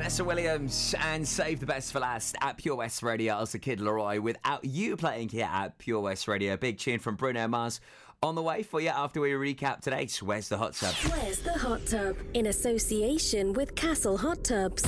Vanessa 0.00 0.24
Williams 0.24 0.94
and 0.98 1.28
Save 1.28 1.60
the 1.60 1.66
Best 1.66 1.92
for 1.92 2.00
Last 2.00 2.34
at 2.40 2.56
Pure 2.56 2.76
West 2.76 3.02
Radio. 3.02 3.34
I 3.34 3.40
was 3.40 3.52
the 3.52 3.58
Kid 3.58 3.80
LAROI 3.80 4.18
without 4.18 4.64
you 4.64 4.96
playing 4.96 5.28
here 5.28 5.46
at 5.52 5.76
Pure 5.76 6.00
West 6.00 6.26
Radio. 6.26 6.56
Big 6.56 6.78
tune 6.78 6.98
from 6.98 7.16
Bruno 7.16 7.46
Mars 7.46 7.82
on 8.22 8.34
the 8.34 8.40
way 8.40 8.62
for 8.62 8.80
you 8.80 8.88
after 8.88 9.20
we 9.20 9.32
recap 9.32 9.82
today's 9.82 10.22
Where's 10.22 10.48
the 10.48 10.56
Hot 10.56 10.72
Tub? 10.72 10.94
Where's 11.12 11.40
the 11.40 11.52
Hot 11.52 11.84
Tub? 11.84 12.16
In 12.32 12.46
association 12.46 13.52
with 13.52 13.74
Castle 13.74 14.16
Hot 14.16 14.42
Tubs, 14.42 14.82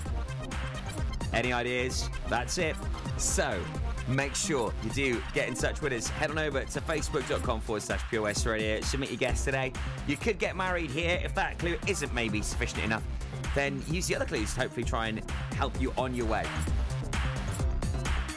Any 1.34 1.52
ideas? 1.52 2.10
That's 2.30 2.58
it. 2.58 2.78
So 3.18 3.60
make 4.08 4.34
sure 4.34 4.74
you 4.82 4.90
do 4.92 5.24
get 5.34 5.50
in 5.50 5.56
touch 5.56 5.82
with 5.82 5.92
us. 5.92 6.08
Head 6.08 6.32
on 6.32 6.38
over 6.38 6.64
to 6.64 6.82
facebook.com 6.82 7.60
forward 7.60 7.82
slash 7.82 8.02
Pure 8.10 8.32
Radio. 8.46 8.80
Submit 8.80 9.10
your 9.10 9.18
guess 9.18 9.44
today. 9.44 9.74
You 10.08 10.16
could 10.16 10.40
get 10.40 10.56
married 10.56 10.90
here. 10.90 11.20
If 11.22 11.36
that 11.36 11.60
clue 11.60 11.78
isn't 11.86 12.14
maybe 12.14 12.42
sufficient 12.42 12.86
enough, 12.86 13.04
then 13.56 13.82
use 13.90 14.08
the 14.08 14.16
other 14.16 14.26
clues 14.26 14.54
to 14.54 14.60
hopefully 14.60 14.84
try 14.84 15.08
and 15.08 15.28
help 15.56 15.80
you 15.82 15.92
on 15.98 16.14
your 16.14 16.28
way. 16.28 16.46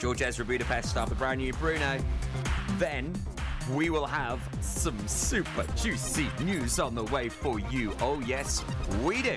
George 0.00 0.22
Ezra 0.22 0.44
Budapest 0.44 0.94
with 0.94 1.18
brand 1.18 1.40
new 1.40 1.52
Bruno. 1.54 1.98
Then 2.78 3.12
we 3.72 3.90
will 3.90 4.06
have 4.06 4.40
some 4.60 4.96
super 5.08 5.64
juicy 5.76 6.28
news 6.40 6.78
on 6.78 6.94
the 6.94 7.04
way 7.04 7.28
for 7.28 7.58
you. 7.58 7.92
Oh, 8.00 8.20
yes, 8.20 8.64
we 9.02 9.20
do. 9.20 9.36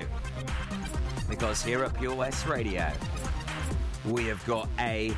Because 1.28 1.62
here 1.62 1.84
at 1.84 1.98
Pure 1.98 2.14
West 2.14 2.46
Radio, 2.46 2.90
we 4.04 4.26
have 4.26 4.44
got 4.46 4.68
a 4.78 5.12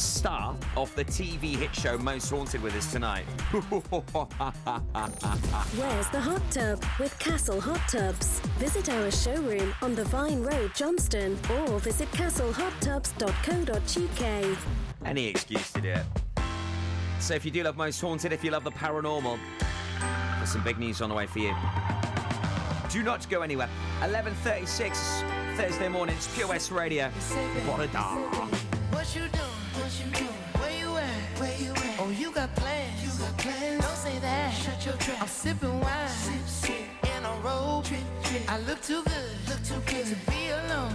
star 0.00 0.56
of 0.76 0.94
the 0.94 1.04
TV 1.04 1.56
hit 1.56 1.74
show 1.74 1.98
Most 1.98 2.30
Haunted 2.30 2.62
with 2.62 2.74
us 2.74 2.90
tonight. 2.90 3.24
Where's 5.74 6.08
the 6.08 6.20
Hot 6.20 6.42
Tub? 6.50 6.82
With 6.98 7.18
Castle 7.18 7.60
Hot 7.60 7.80
Tubs. 7.88 8.40
Visit 8.58 8.88
our 8.88 9.10
showroom 9.10 9.74
on 9.82 9.94
the 9.94 10.04
Vine 10.04 10.42
Road, 10.42 10.72
Johnston, 10.74 11.38
or 11.50 11.78
visit 11.80 12.10
castlehottubs.co.uk. 12.12 14.58
Any 15.04 15.26
excuse 15.26 15.72
to 15.72 15.80
do 15.80 15.90
it. 15.90 16.04
So 17.18 17.34
if 17.34 17.44
you 17.44 17.50
do 17.50 17.62
love 17.62 17.76
Most 17.76 18.00
Haunted, 18.00 18.32
if 18.32 18.42
you 18.42 18.50
love 18.50 18.64
the 18.64 18.72
paranormal, 18.72 19.38
there's 20.38 20.50
some 20.50 20.64
big 20.64 20.78
news 20.78 21.02
on 21.02 21.10
the 21.10 21.14
way 21.14 21.26
for 21.26 21.40
you. 21.40 21.54
Do 22.90 23.02
not 23.02 23.28
go 23.28 23.42
anywhere. 23.42 23.68
11.36 24.00 25.56
Thursday 25.56 25.88
morning, 25.88 26.16
it's 26.16 26.34
Pure 26.34 26.48
West 26.48 26.70
Radio. 26.70 27.10
What 27.66 27.80
a 27.80 27.86
da. 27.88 28.16
What 28.90 29.14
you 29.14 29.28
doing? 29.28 29.49
You 32.30 32.36
got 32.36 32.54
plans. 32.54 33.02
You 33.02 33.24
got 33.24 33.36
plans. 33.38 33.84
Don't 33.84 33.96
say 33.96 34.18
that. 34.20 34.54
Shut 34.54 34.86
your 34.86 34.94
trap. 34.94 35.22
I'm 35.22 35.28
sipping 35.28 35.80
wine. 35.80 36.08
Sip, 36.08 36.46
sip. 36.46 37.16
In 37.16 37.24
a 37.24 37.32
robe. 37.42 37.84
Drip, 37.84 38.00
drip. 38.22 38.42
I 38.48 38.58
look 38.60 38.80
too 38.82 39.02
good. 39.02 39.32
Look 39.48 39.62
too 39.64 39.80
good 39.86 40.06
to 40.06 40.16
be 40.30 40.50
alone. 40.50 40.94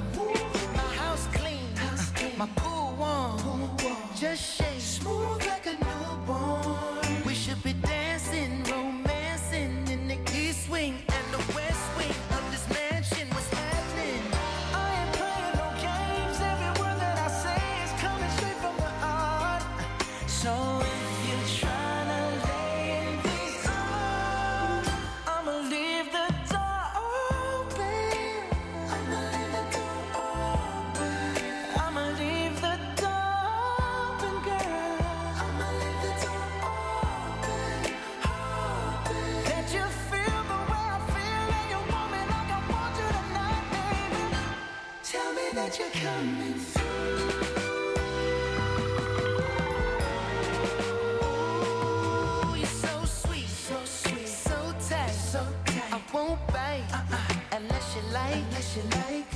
My 0.74 0.90
house 1.02 1.28
clean. 1.34 1.76
House 1.76 2.12
clean. 2.12 2.38
My 2.38 2.48
pool 2.56 2.96
warm. 2.98 3.38
Pool 3.40 3.70
warm. 3.84 3.98
Just 4.16 4.42
shake. 4.56 4.80
Smooth 4.80 5.46
like 5.46 5.66
a 5.68 5.76
newborn. 5.84 7.05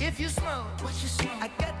If 0.02 0.18
you 0.18 0.28
smoke, 0.28 0.64
what 0.80 0.94
you 1.02 1.08
smoke? 1.08 1.42
I 1.42 1.48
got 1.58 1.79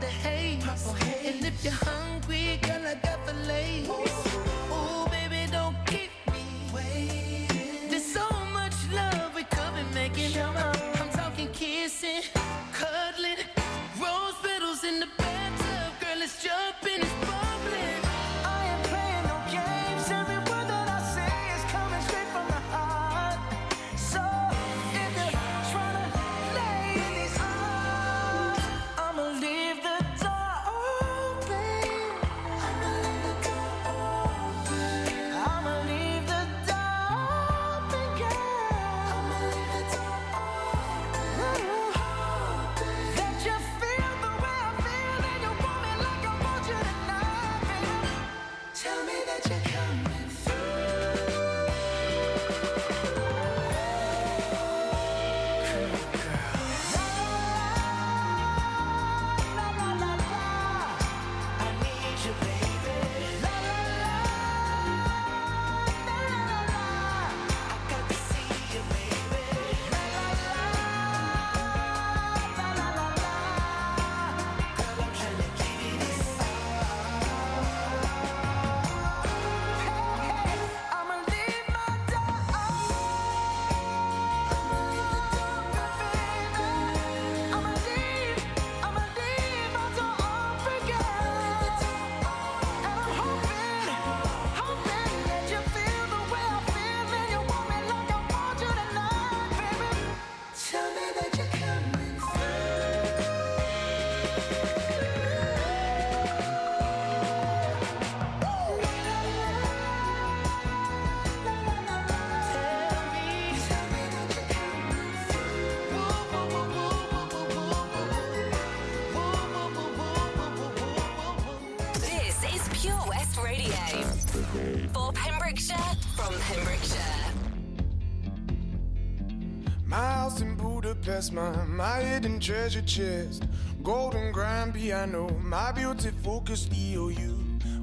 My, 131.28 131.64
my 131.66 132.00
hidden 132.00 132.40
treasure 132.40 132.80
chest. 132.80 133.44
Golden 133.82 134.32
grand 134.32 134.72
piano, 134.72 135.28
my 135.42 135.70
beauty 135.70 136.12
focus 136.24 136.66
EOU. 136.68 137.36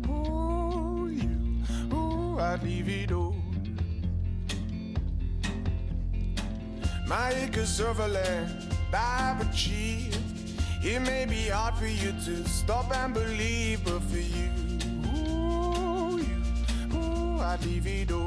Ooh, 0.10 1.08
you, 1.08 1.96
ooh, 1.96 2.40
I'd 2.40 2.64
leave 2.64 2.90
it 2.90 3.12
all. 3.12 3.36
My 7.06 7.30
acres 7.34 7.80
of 7.80 8.00
land 8.00 8.74
I've 8.92 9.48
achieved. 9.48 10.18
It 10.84 11.00
may 11.02 11.26
be 11.26 11.50
hard 11.50 11.76
for 11.76 11.86
you 11.86 12.14
to 12.26 12.44
stop 12.50 12.92
and 12.96 13.14
believe, 13.14 13.84
but 13.84 14.02
for 14.02 14.18
you, 14.18 14.50
ooh, 15.14 16.18
you, 16.18 16.98
ooh, 16.98 17.40
I'd 17.40 17.64
leave 17.64 17.86
it 17.86 18.12
all. 18.12 18.27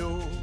ooh, 0.00 0.35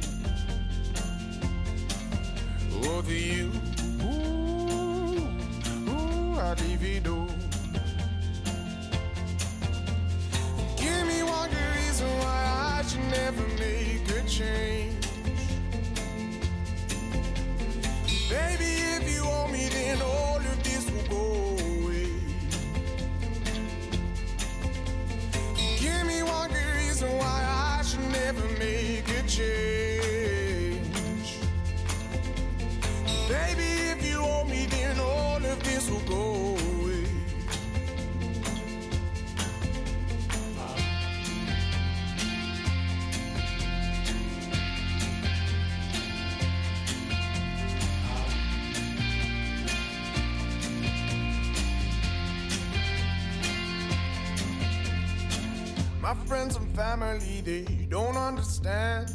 family, 56.74 57.40
they 57.40 57.86
don't 57.88 58.16
understand. 58.16 59.08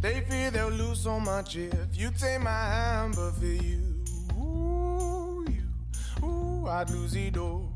They 0.00 0.20
fear 0.28 0.50
they'll 0.50 0.70
lose 0.70 1.00
so 1.00 1.20
much 1.20 1.56
if 1.56 1.74
you 1.92 2.10
take 2.10 2.40
my 2.40 2.50
hand, 2.50 3.14
but 3.16 3.32
for 3.32 3.44
you, 3.44 4.04
ooh, 4.38 5.44
you, 5.48 6.26
ooh, 6.26 6.66
I'd 6.68 6.90
lose 6.90 7.14
it 7.14 7.36
all. 7.36 7.73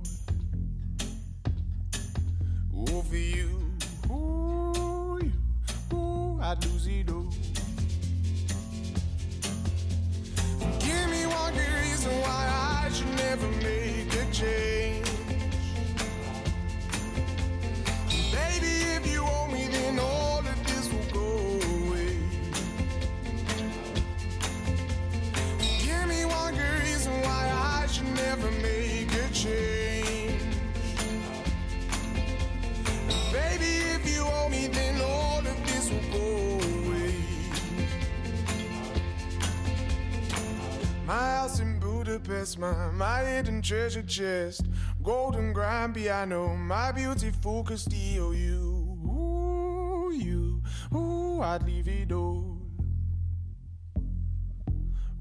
Treasure 43.68 44.02
chest. 44.02 44.64
Golden 45.02 45.52
grand 45.52 45.94
piano, 45.94 46.52
oh, 46.52 46.56
my 46.56 46.90
beautiful 46.90 47.42
focus 47.42 47.82
steal 47.82 48.32
you. 48.32 48.96
Ooh, 49.04 50.10
you, 50.10 50.62
ooh, 50.96 51.42
I'd 51.42 51.62
leave 51.64 51.86
it 51.86 52.10
all. 52.10 52.62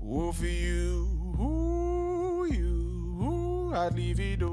Ooh, 0.02 0.32
for 0.32 0.46
you, 0.46 1.36
ooh, 1.42 2.48
you, 2.50 3.20
ooh, 3.22 3.74
I'd 3.76 3.94
leave 3.94 4.22
it 4.22 4.42
all. 4.42 4.47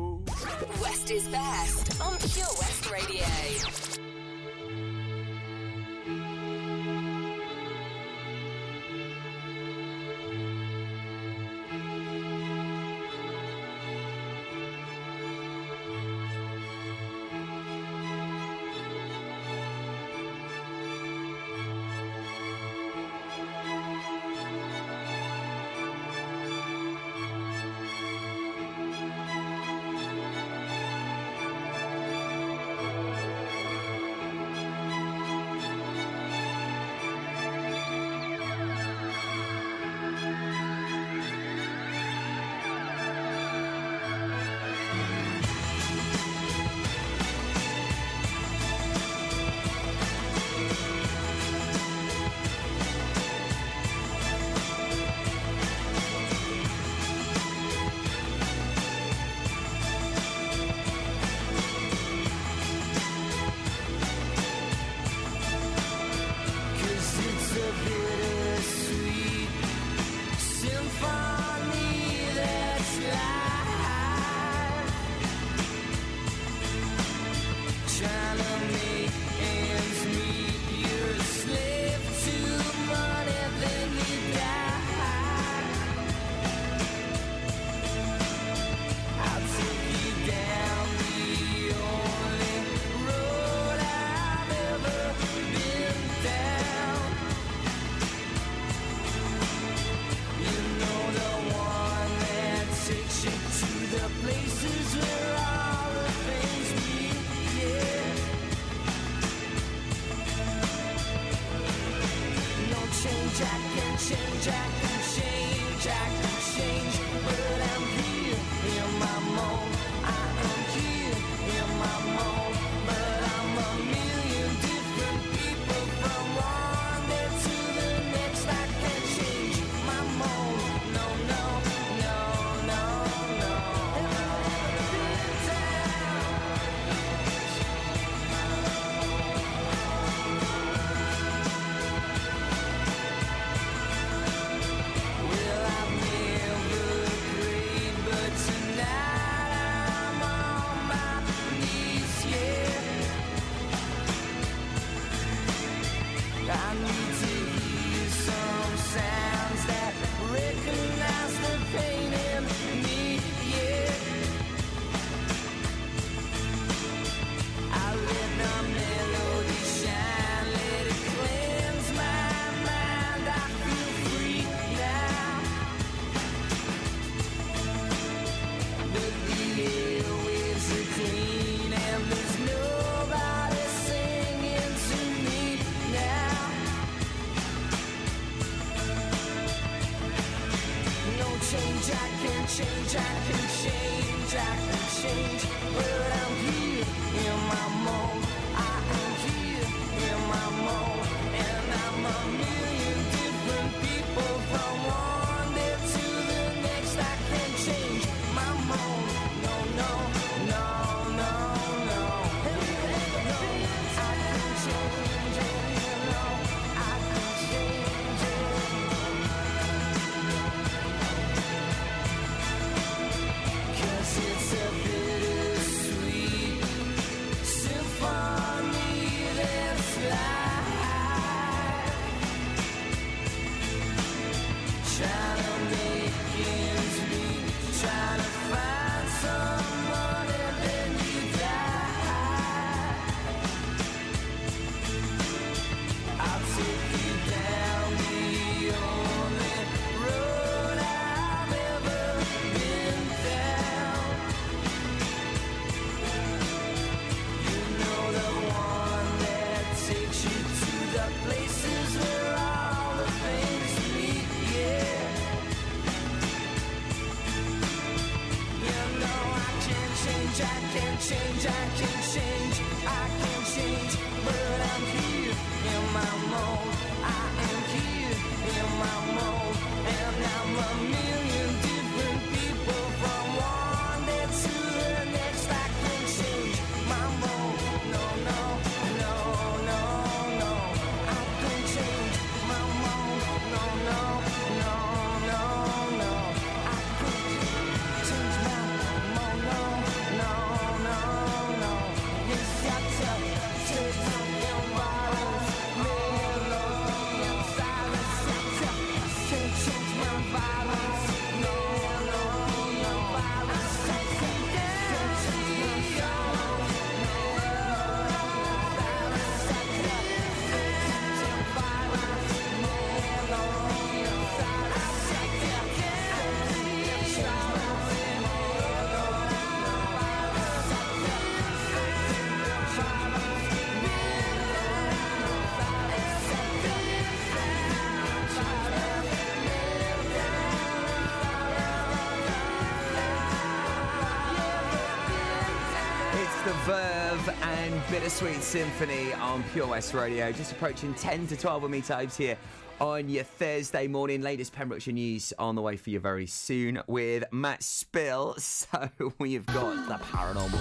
Bittersweet 347.95 348.43
Symphony 348.43 349.13
on 349.13 349.45
Pure 349.53 349.69
West 349.69 349.95
Radio. 349.95 350.33
Just 350.33 350.51
approaching 350.51 350.93
10 350.95 351.29
to 351.29 351.37
12 351.37 351.63
of 351.63 351.71
me 351.71 351.81
types 351.81 352.17
here 352.17 352.37
on 352.81 353.09
your 353.09 353.23
Thursday 353.23 353.87
morning. 353.87 354.21
Latest 354.21 354.53
Pembrokeshire 354.53 354.93
news 354.93 355.33
on 355.39 355.55
the 355.55 355.63
way 355.63 355.77
for 355.77 355.91
you 355.91 356.01
very 356.01 356.27
soon 356.27 356.83
with 356.89 357.23
Matt 357.31 357.63
Spill. 357.63 358.35
So 358.41 359.13
we've 359.19 359.47
got 359.47 359.87
the 359.87 360.05
paranormal. 360.05 360.59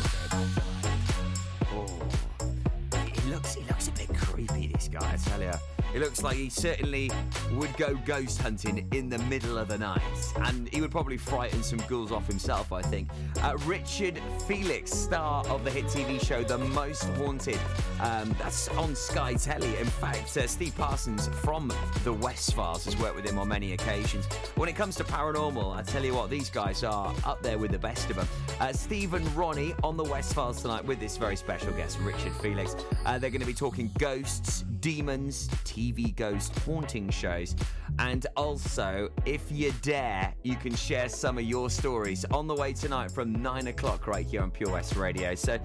Oh, 1.71 3.07
he 3.07 3.31
looks, 3.31 3.55
he 3.55 3.63
looks 3.63 3.87
a 3.87 3.91
bit 3.93 4.15
creepy, 4.15 4.67
this 4.67 4.87
guy, 4.87 5.13
I 5.13 5.17
tell 5.17 5.41
you. 5.41 5.82
It 5.93 5.99
looks 5.99 6.23
like 6.23 6.37
he 6.37 6.49
certainly 6.49 7.11
would 7.51 7.75
go 7.77 7.93
ghost 8.03 8.41
hunting 8.41 8.87
in 8.93 9.09
the 9.09 9.19
middle 9.19 9.59
of 9.59 9.67
the 9.67 9.77
night. 9.77 10.01
And 10.37 10.67
he 10.69 10.81
would 10.81 10.89
probably 10.89 11.17
frighten 11.17 11.61
some 11.61 11.77
ghouls 11.87 12.11
off 12.11 12.25
himself, 12.27 12.71
I 12.71 12.81
think. 12.81 13.09
Uh, 13.43 13.55
Richard 13.65 14.19
Felix, 14.47 14.91
star 14.91 15.45
of 15.47 15.63
the 15.63 15.69
hit 15.69 15.85
TV 15.85 16.19
show 16.19 16.43
The 16.43 16.57
Most 16.57 17.03
Haunted. 17.17 17.59
Um, 17.99 18.35
that's 18.39 18.69
on 18.69 18.95
Sky 18.95 19.35
Telly. 19.35 19.77
In 19.77 19.85
fact, 19.85 20.35
uh, 20.35 20.47
Steve 20.47 20.73
Parsons 20.75 21.27
from 21.43 21.71
The 22.03 22.13
West 22.13 22.55
Files 22.55 22.85
has 22.85 22.97
worked 22.97 23.15
with 23.15 23.29
him 23.29 23.37
on 23.37 23.49
many 23.49 23.73
occasions. 23.73 24.25
When 24.55 24.69
it 24.69 24.75
comes 24.75 24.95
to 24.95 25.03
paranormal, 25.03 25.75
I 25.75 25.83
tell 25.83 26.03
you 26.03 26.15
what, 26.15 26.31
these 26.31 26.49
guys 26.49 26.83
are 26.83 27.13
up 27.23 27.43
there 27.43 27.59
with 27.59 27.69
the 27.69 27.77
best 27.77 28.09
of 28.09 28.15
them. 28.15 28.27
Uh, 28.59 28.73
Steve 28.73 29.13
and 29.13 29.35
Ronnie 29.35 29.75
on 29.83 29.95
The 29.97 30.03
West 30.03 30.33
Files 30.33 30.59
tonight 30.63 30.83
with 30.85 30.99
this 30.99 31.17
very 31.17 31.35
special 31.35 31.71
guest, 31.73 31.99
Richard 31.99 32.33
Felix. 32.41 32.75
Uh, 33.05 33.19
they're 33.19 33.29
going 33.29 33.41
to 33.41 33.45
be 33.45 33.53
talking 33.53 33.91
ghosts, 33.99 34.63
demons, 34.79 35.49
TV 35.65 35.82
TV 35.83 36.15
Ghost 36.15 36.57
haunting 36.59 37.09
shows. 37.09 37.55
And 37.99 38.25
also, 38.37 39.09
if 39.25 39.51
you 39.51 39.73
dare, 39.81 40.33
you 40.43 40.55
can 40.55 40.73
share 40.73 41.09
some 41.09 41.37
of 41.37 41.43
your 41.43 41.69
stories 41.69 42.25
on 42.31 42.47
the 42.47 42.55
way 42.55 42.73
tonight 42.73 43.11
from 43.11 43.33
9 43.33 43.67
o'clock 43.67 44.07
right 44.07 44.25
here 44.25 44.41
on 44.41 44.49
Pure 44.51 44.71
West 44.71 44.95
Radio. 44.95 45.35
So 45.35 45.59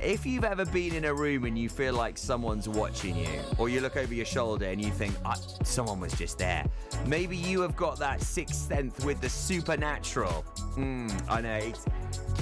if 0.00 0.24
you've 0.24 0.44
ever 0.44 0.64
been 0.64 0.94
in 0.94 1.06
a 1.06 1.14
room 1.14 1.44
and 1.44 1.58
you 1.58 1.68
feel 1.68 1.94
like 1.94 2.16
someone's 2.16 2.68
watching 2.68 3.16
you, 3.16 3.40
or 3.58 3.68
you 3.68 3.80
look 3.80 3.96
over 3.96 4.14
your 4.14 4.24
shoulder 4.24 4.66
and 4.66 4.80
you 4.80 4.92
think, 4.92 5.14
"Ah, 5.24 5.34
someone 5.64 6.00
was 6.00 6.12
just 6.14 6.38
there, 6.38 6.64
maybe 7.06 7.36
you 7.36 7.60
have 7.60 7.76
got 7.76 7.98
that 7.98 8.22
sixth 8.22 8.68
sense 8.68 9.04
with 9.04 9.20
the 9.20 9.28
supernatural. 9.28 10.42
Hmm, 10.76 11.08
I 11.28 11.40
know. 11.40 11.72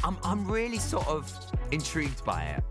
I'm, 0.05 0.17
I'm 0.23 0.51
really 0.51 0.79
sort 0.79 1.07
of 1.07 1.33
intrigued 1.71 2.25
by 2.25 2.45
it. 2.45 2.63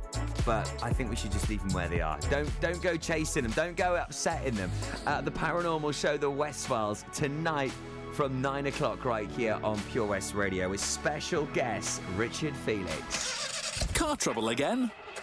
But 0.46 0.72
I 0.82 0.92
think 0.92 1.10
we 1.10 1.16
should 1.16 1.32
just 1.32 1.50
leave 1.50 1.62
them 1.62 1.74
where 1.74 1.88
they 1.88 2.02
are. 2.02 2.18
Don't 2.30 2.50
don't 2.62 2.82
go 2.82 2.98
chasing 2.98 3.44
them. 3.44 3.52
Don't 3.52 3.76
go 3.76 3.96
upsetting 3.96 4.51
them. 4.56 4.72
Uh, 5.06 5.22
the 5.22 5.32
paranormal 5.32 5.94
show, 5.94 6.18
The 6.18 6.30
West 6.30 6.68
Files, 6.68 7.06
tonight 7.14 7.74
from 8.14 8.42
nine 8.42 8.68
o'clock 8.68 9.06
right 9.06 9.30
here 9.32 9.60
on 9.64 9.80
Pure 9.92 10.08
West 10.08 10.34
Radio 10.34 10.70
with 10.70 10.82
special 10.82 11.46
guest 11.54 12.02
Richard 12.16 12.56
Felix. 12.56 13.88
Car 13.94 14.16
trouble 14.16 14.50
again? 14.50 14.92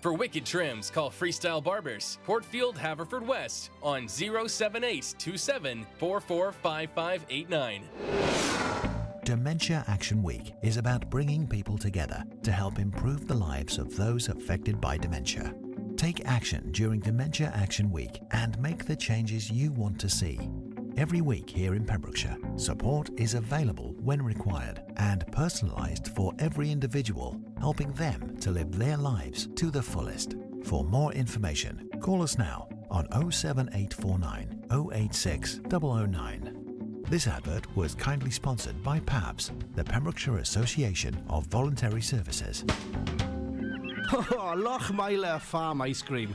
For 0.00 0.12
wicked 0.12 0.46
trims, 0.46 0.90
call 0.90 1.10
Freestyle 1.10 1.62
Barbers, 1.62 2.18
Portfield, 2.24 2.76
Haverfordwest, 2.76 3.70
on 3.82 4.06
07827 4.08 5.84
445589. 5.98 7.82
Dementia 9.24 9.84
Action 9.88 10.22
Week 10.22 10.54
is 10.62 10.76
about 10.76 11.10
bringing 11.10 11.48
people 11.48 11.76
together 11.76 12.22
to 12.44 12.52
help 12.52 12.78
improve 12.78 13.26
the 13.26 13.34
lives 13.34 13.76
of 13.76 13.96
those 13.96 14.28
affected 14.28 14.80
by 14.80 14.96
dementia. 14.96 15.52
Take 15.96 16.24
action 16.26 16.70
during 16.70 17.00
Dementia 17.00 17.52
Action 17.54 17.90
Week 17.90 18.20
and 18.30 18.56
make 18.60 18.86
the 18.86 18.94
changes 18.94 19.50
you 19.50 19.72
want 19.72 19.98
to 20.00 20.08
see. 20.08 20.38
Every 20.98 21.20
week 21.20 21.48
here 21.48 21.76
in 21.76 21.84
Pembrokeshire, 21.84 22.36
support 22.56 23.08
is 23.16 23.34
available 23.34 23.94
when 24.00 24.20
required 24.20 24.82
and 24.96 25.24
personalised 25.28 26.08
for 26.08 26.34
every 26.40 26.72
individual, 26.72 27.40
helping 27.60 27.92
them 27.92 28.36
to 28.40 28.50
live 28.50 28.76
their 28.76 28.96
lives 28.96 29.48
to 29.54 29.70
the 29.70 29.80
fullest. 29.80 30.34
For 30.64 30.82
more 30.82 31.12
information, 31.12 31.88
call 32.00 32.20
us 32.20 32.36
now 32.36 32.68
on 32.90 33.06
07849 33.12 34.90
086 34.92 35.60
009. 35.70 37.04
This 37.08 37.28
advert 37.28 37.76
was 37.76 37.94
kindly 37.94 38.32
sponsored 38.32 38.82
by 38.82 38.98
PAVS, 38.98 39.52
the 39.76 39.84
Pembrokeshire 39.84 40.38
Association 40.38 41.22
of 41.30 41.46
Voluntary 41.46 42.02
Services. 42.02 42.64
Oh, 44.10 44.54
Lochmeyler 44.56 45.38
Farm 45.38 45.82
Ice 45.82 46.00
Cream. 46.00 46.34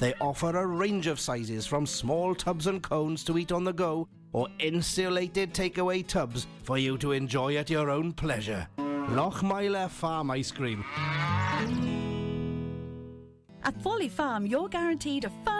They 0.00 0.14
offer 0.18 0.56
a 0.56 0.66
range 0.66 1.06
of 1.08 1.20
sizes 1.20 1.66
from 1.66 1.84
small 1.84 2.34
tubs 2.34 2.66
and 2.66 2.82
cones 2.82 3.22
to 3.24 3.36
eat 3.36 3.52
on 3.52 3.64
the 3.64 3.72
go 3.72 4.08
or 4.32 4.48
insulated 4.58 5.52
takeaway 5.52 6.06
tubs 6.06 6.46
for 6.62 6.78
you 6.78 6.96
to 6.96 7.12
enjoy 7.12 7.56
at 7.56 7.68
your 7.68 7.90
own 7.90 8.14
pleasure. 8.14 8.66
Lochmeyler 8.78 9.90
Farm 9.90 10.30
Ice 10.30 10.50
Cream. 10.50 10.82
At 13.62 13.78
Folly 13.82 14.08
Farm, 14.08 14.46
you're 14.46 14.70
guaranteed 14.70 15.26
a 15.26 15.30
fun 15.44 15.59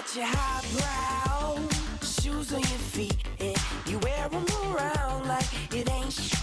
Got 0.00 0.16
your 0.16 0.24
highbrow 0.26 1.68
shoes 2.02 2.54
on 2.54 2.60
your 2.60 2.82
feet, 2.94 3.16
and 3.38 3.56
you 3.86 3.98
wear 3.98 4.28
them 4.30 4.46
around 4.64 5.28
like 5.28 5.44
it 5.74 5.90
ain't 5.90 6.12
sh- 6.12 6.34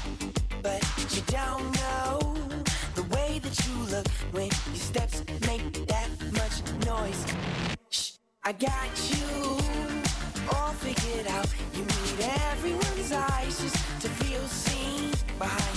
But 0.61 0.83
you 1.15 1.21
don't 1.27 1.65
know 1.81 2.35
the 2.93 3.03
way 3.15 3.39
that 3.39 3.67
you 3.67 3.75
look 3.89 4.07
when 4.31 4.49
your 4.67 4.75
steps 4.75 5.23
make 5.47 5.87
that 5.87 6.09
much 6.33 6.55
noise. 6.85 7.25
Shh, 7.89 8.11
I 8.43 8.51
got 8.51 8.91
you 9.09 9.57
all 10.53 10.73
figured 10.73 11.27
out. 11.27 11.47
You 11.73 11.81
need 11.81 12.29
everyone's 12.51 13.11
eyes 13.11 13.59
just 13.59 14.01
to 14.01 14.09
feel 14.09 14.45
seen 14.47 15.11
behind 15.39 15.76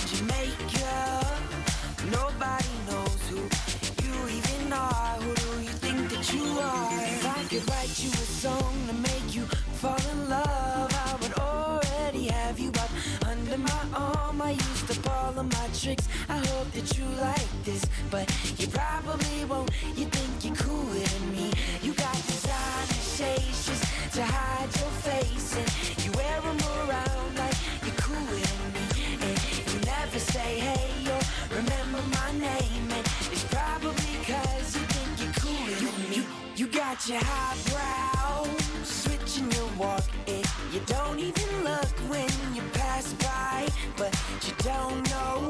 tricks. 15.81 16.07
I 16.29 16.37
hope 16.37 16.71
that 16.73 16.97
you 16.97 17.05
like 17.19 17.49
this, 17.63 17.83
but 18.11 18.29
you 18.59 18.67
probably 18.67 19.45
won't. 19.45 19.71
You 19.97 20.05
think 20.05 20.45
you're 20.45 20.55
cooler 20.55 21.05
than 21.13 21.31
me. 21.31 21.51
You 21.81 21.93
got 21.93 22.13
designer 22.13 23.01
shades 23.17 23.65
just 23.65 23.83
to 24.15 24.23
hide 24.23 24.69
your 24.79 24.93
face, 25.09 25.55
and 25.57 26.05
you 26.05 26.11
wear 26.11 26.37
'em 26.37 26.59
around 26.77 27.31
like 27.41 27.57
you're 27.85 27.99
cooler 28.05 28.45
than 28.47 28.63
me. 28.75 28.85
And 29.25 29.35
you 29.71 29.77
never 29.95 30.19
say 30.19 30.59
hey 30.69 30.93
or 31.13 31.21
remember 31.57 32.01
my 32.19 32.31
name, 32.49 32.85
and 32.97 33.05
it's 33.33 33.45
probably 33.55 34.13
'cause 34.27 34.69
you 34.77 34.83
think 34.93 35.11
you're 35.21 35.37
cooler 35.41 35.75
than 35.81 36.09
me. 36.09 36.15
You, 36.17 36.23
you 36.59 36.67
got 36.67 36.97
your 37.09 37.23
highbrow, 37.23 38.45
switching 38.83 39.49
your 39.57 39.69
walk. 39.79 40.05
It, 40.27 40.45
you 40.73 40.81
don't 40.85 41.19
even 41.19 41.49
look 41.63 41.93
when 42.11 42.31
you 42.55 42.63
pass 42.73 43.13
by, 43.13 43.67
but 43.97 44.13
you 44.45 44.53
don't 44.63 45.01
know 45.09 45.49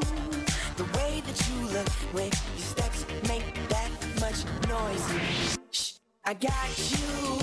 that 1.31 1.49
you 1.49 1.67
look 1.67 1.89
when 2.13 2.25
your 2.25 2.57
steps 2.57 3.05
make 3.27 3.45
that 3.69 3.89
much 4.19 4.43
noise. 4.67 5.55
Shh, 5.71 5.93
I 6.25 6.33
got 6.33 6.69
you 6.91 7.39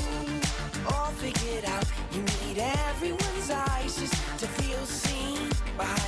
all 0.93 1.11
figured 1.13 1.65
out. 1.65 1.85
You 2.13 2.23
need 2.23 2.59
everyone's 2.59 3.51
eyes 3.51 3.99
just 3.99 4.15
to 4.41 4.47
feel 4.47 4.85
seen 4.85 5.49
behind 5.77 6.08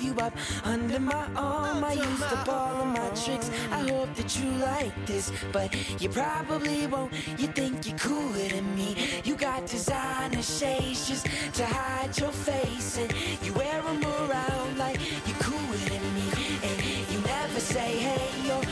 have 0.00 0.16
you 0.16 0.24
up 0.24 0.32
under 0.64 0.98
my 0.98 1.26
arm. 1.36 1.84
I 1.84 1.92
used 1.92 2.22
up 2.22 2.48
all 2.48 2.82
of 2.82 2.86
my 2.86 3.08
tricks. 3.10 3.50
I 3.70 3.88
hope 3.88 4.14
that 4.14 4.38
you 4.38 4.50
like 4.52 4.94
this, 5.06 5.32
but 5.52 5.74
you 6.00 6.08
probably 6.08 6.86
won't. 6.86 7.12
You 7.38 7.48
think 7.48 7.86
you're 7.86 7.98
cooler 7.98 8.48
than 8.48 8.74
me. 8.76 9.20
You 9.24 9.34
got 9.36 9.66
designer 9.66 10.42
shades 10.42 11.08
just 11.08 11.26
to 11.54 11.66
hide 11.66 12.16
your 12.18 12.32
face, 12.32 12.98
and 12.98 13.12
you 13.42 13.52
wear 13.54 13.80
'em 13.88 14.02
around 14.04 14.78
like 14.78 15.00
you're 15.26 15.42
cooler 15.48 15.82
than 15.92 16.06
me. 16.14 16.26
And 16.66 16.76
you 17.12 17.18
never 17.20 17.60
say 17.60 17.90
hey 18.08 18.50
or 18.50 18.62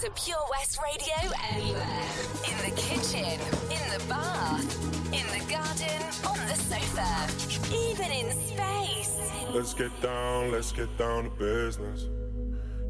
to 0.00 0.10
Pure 0.12 0.38
West 0.50 0.78
Radio 0.82 1.30
anywhere. 1.52 2.08
In 2.48 2.56
the 2.64 2.74
kitchen, 2.74 3.38
in 3.70 3.90
the 3.92 4.02
bath, 4.08 5.12
in 5.12 5.26
the 5.26 5.44
garden, 5.52 6.00
on 6.26 6.38
the 6.48 6.54
sofa, 6.54 7.66
even 7.70 8.10
in 8.10 8.32
space. 8.32 9.30
Let's 9.52 9.74
get 9.74 9.90
down, 10.00 10.52
let's 10.52 10.72
get 10.72 10.96
down 10.96 11.24
to 11.24 11.30
business. 11.30 12.08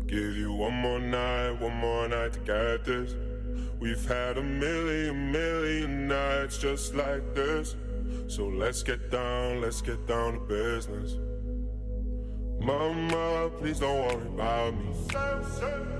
Give 0.07 0.37
you 0.37 0.53
one 0.53 0.75
more 0.75 1.01
night, 1.01 1.61
one 1.61 1.75
more 1.75 2.07
night 2.07 2.35
to 2.35 2.39
get 2.41 2.85
this. 2.85 3.17
We've 3.81 4.07
had 4.07 4.39
a 4.39 4.43
million, 4.43 5.33
million 5.33 6.07
nights 6.07 6.59
just 6.59 6.95
like 6.95 7.35
this. 7.35 7.75
So 8.29 8.47
let's 8.47 8.85
get 8.85 9.11
down, 9.11 9.63
let's 9.63 9.83
get 9.83 10.07
down 10.07 10.35
to 10.35 10.41
business. 10.41 11.17
Mama, 12.61 13.51
please 13.59 13.81
don't 13.81 13.99
worry 13.99 14.29
about 14.29 14.75
me. 14.75 16.00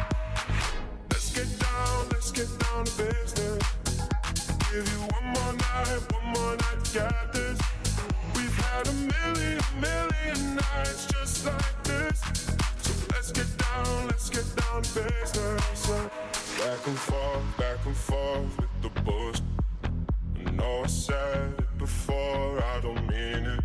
I 20.51 20.51
know 20.51 20.83
I 20.83 20.87
said 20.87 21.53
it 21.57 21.77
before, 21.77 22.63
I 22.63 22.79
don't 22.81 23.07
mean 23.07 23.45
it. 23.45 23.63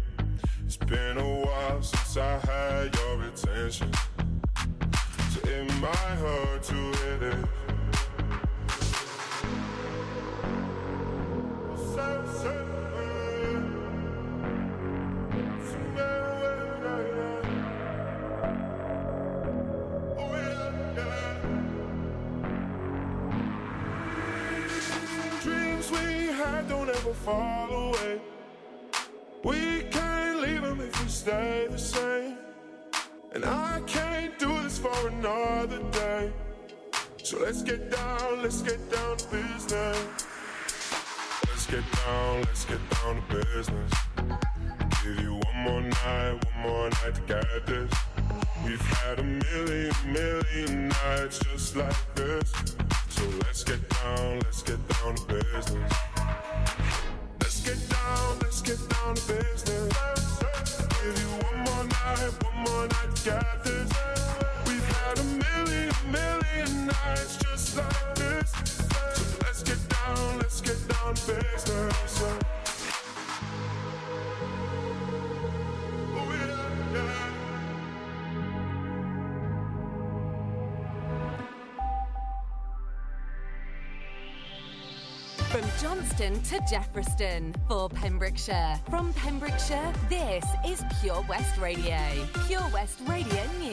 It's 0.64 0.76
been 0.76 1.18
a 1.18 1.40
while 1.40 1.82
since 1.82 2.16
I 2.16 2.38
had 2.38 2.94
your 2.94 3.22
attention. 3.24 3.90
It 5.44 5.66
might 5.80 6.16
hurt 6.18 6.62
to 6.64 6.74
hit 6.74 7.22
it. 7.22 7.44
Dreams 25.42 25.90
we 25.90 26.26
had 26.32 26.68
don't 26.68 26.88
ever 26.88 27.14
fall 27.14 27.65
get 47.26 47.66
this. 47.66 47.92
We've 48.64 48.80
had 48.80 49.18
a 49.18 49.22
million, 49.22 49.92
million 50.06 50.88
nights 50.88 51.38
just 51.38 51.76
like 51.76 51.96
For 87.68 87.88
Pembrokeshire. 87.88 88.80
From 88.88 89.12
Pembrokeshire, 89.14 89.92
this 90.08 90.44
is 90.66 90.82
Pure 91.00 91.24
West 91.28 91.58
Radio. 91.58 91.98
Pure 92.46 92.68
West 92.72 93.00
Radio 93.06 93.42
News. 93.58 93.65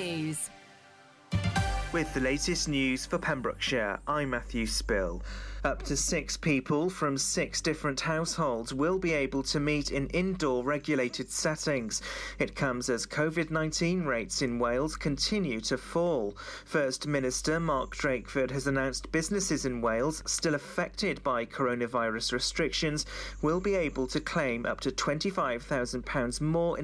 With 1.94 2.12
the 2.16 2.22
latest 2.22 2.68
news 2.68 3.06
for 3.06 3.20
Pembrokeshire, 3.20 4.00
I'm 4.08 4.32
Matthew 4.32 4.66
Spill. 4.66 5.22
Up 5.64 5.84
to 5.84 5.96
six 5.96 6.36
people 6.36 6.89
from 6.89 7.18
six 7.18 7.62
different 7.62 8.02
households 8.02 8.74
will 8.74 8.98
be 8.98 9.14
able 9.14 9.44
to 9.44 9.62
meet 9.62 9.91
in 9.91 10.08
indoor 10.08 10.64
regulated 10.64 11.30
settings. 11.32 12.02
It 12.39 12.56
comes 12.56 12.89
as 12.89 13.06
COVID 13.06 13.50
19 13.50 14.04
rates 14.04 14.41
in 14.41 14.60
Wales 14.60 14.98
continue 14.98 15.62
to 15.62 15.78
fall. 15.78 16.36
First 16.66 17.08
Minister 17.08 17.62
Mark 17.62 17.96
Drakeford 17.96 18.50
has 18.52 18.66
announced 18.66 19.12
businesses 19.12 19.64
in 19.66 19.80
Wales 19.80 20.22
still 20.26 20.56
affected 20.56 21.24
by 21.24 21.46
coronavirus 21.46 22.34
restrictions 22.34 23.06
will 23.41 23.62
be 23.62 23.76
able 23.76 24.08
to 24.08 24.20
claim 24.20 24.66
up 24.66 24.82
to 24.82 24.91
£25,000 24.91 26.41
more 26.41 26.78
in 26.78 26.82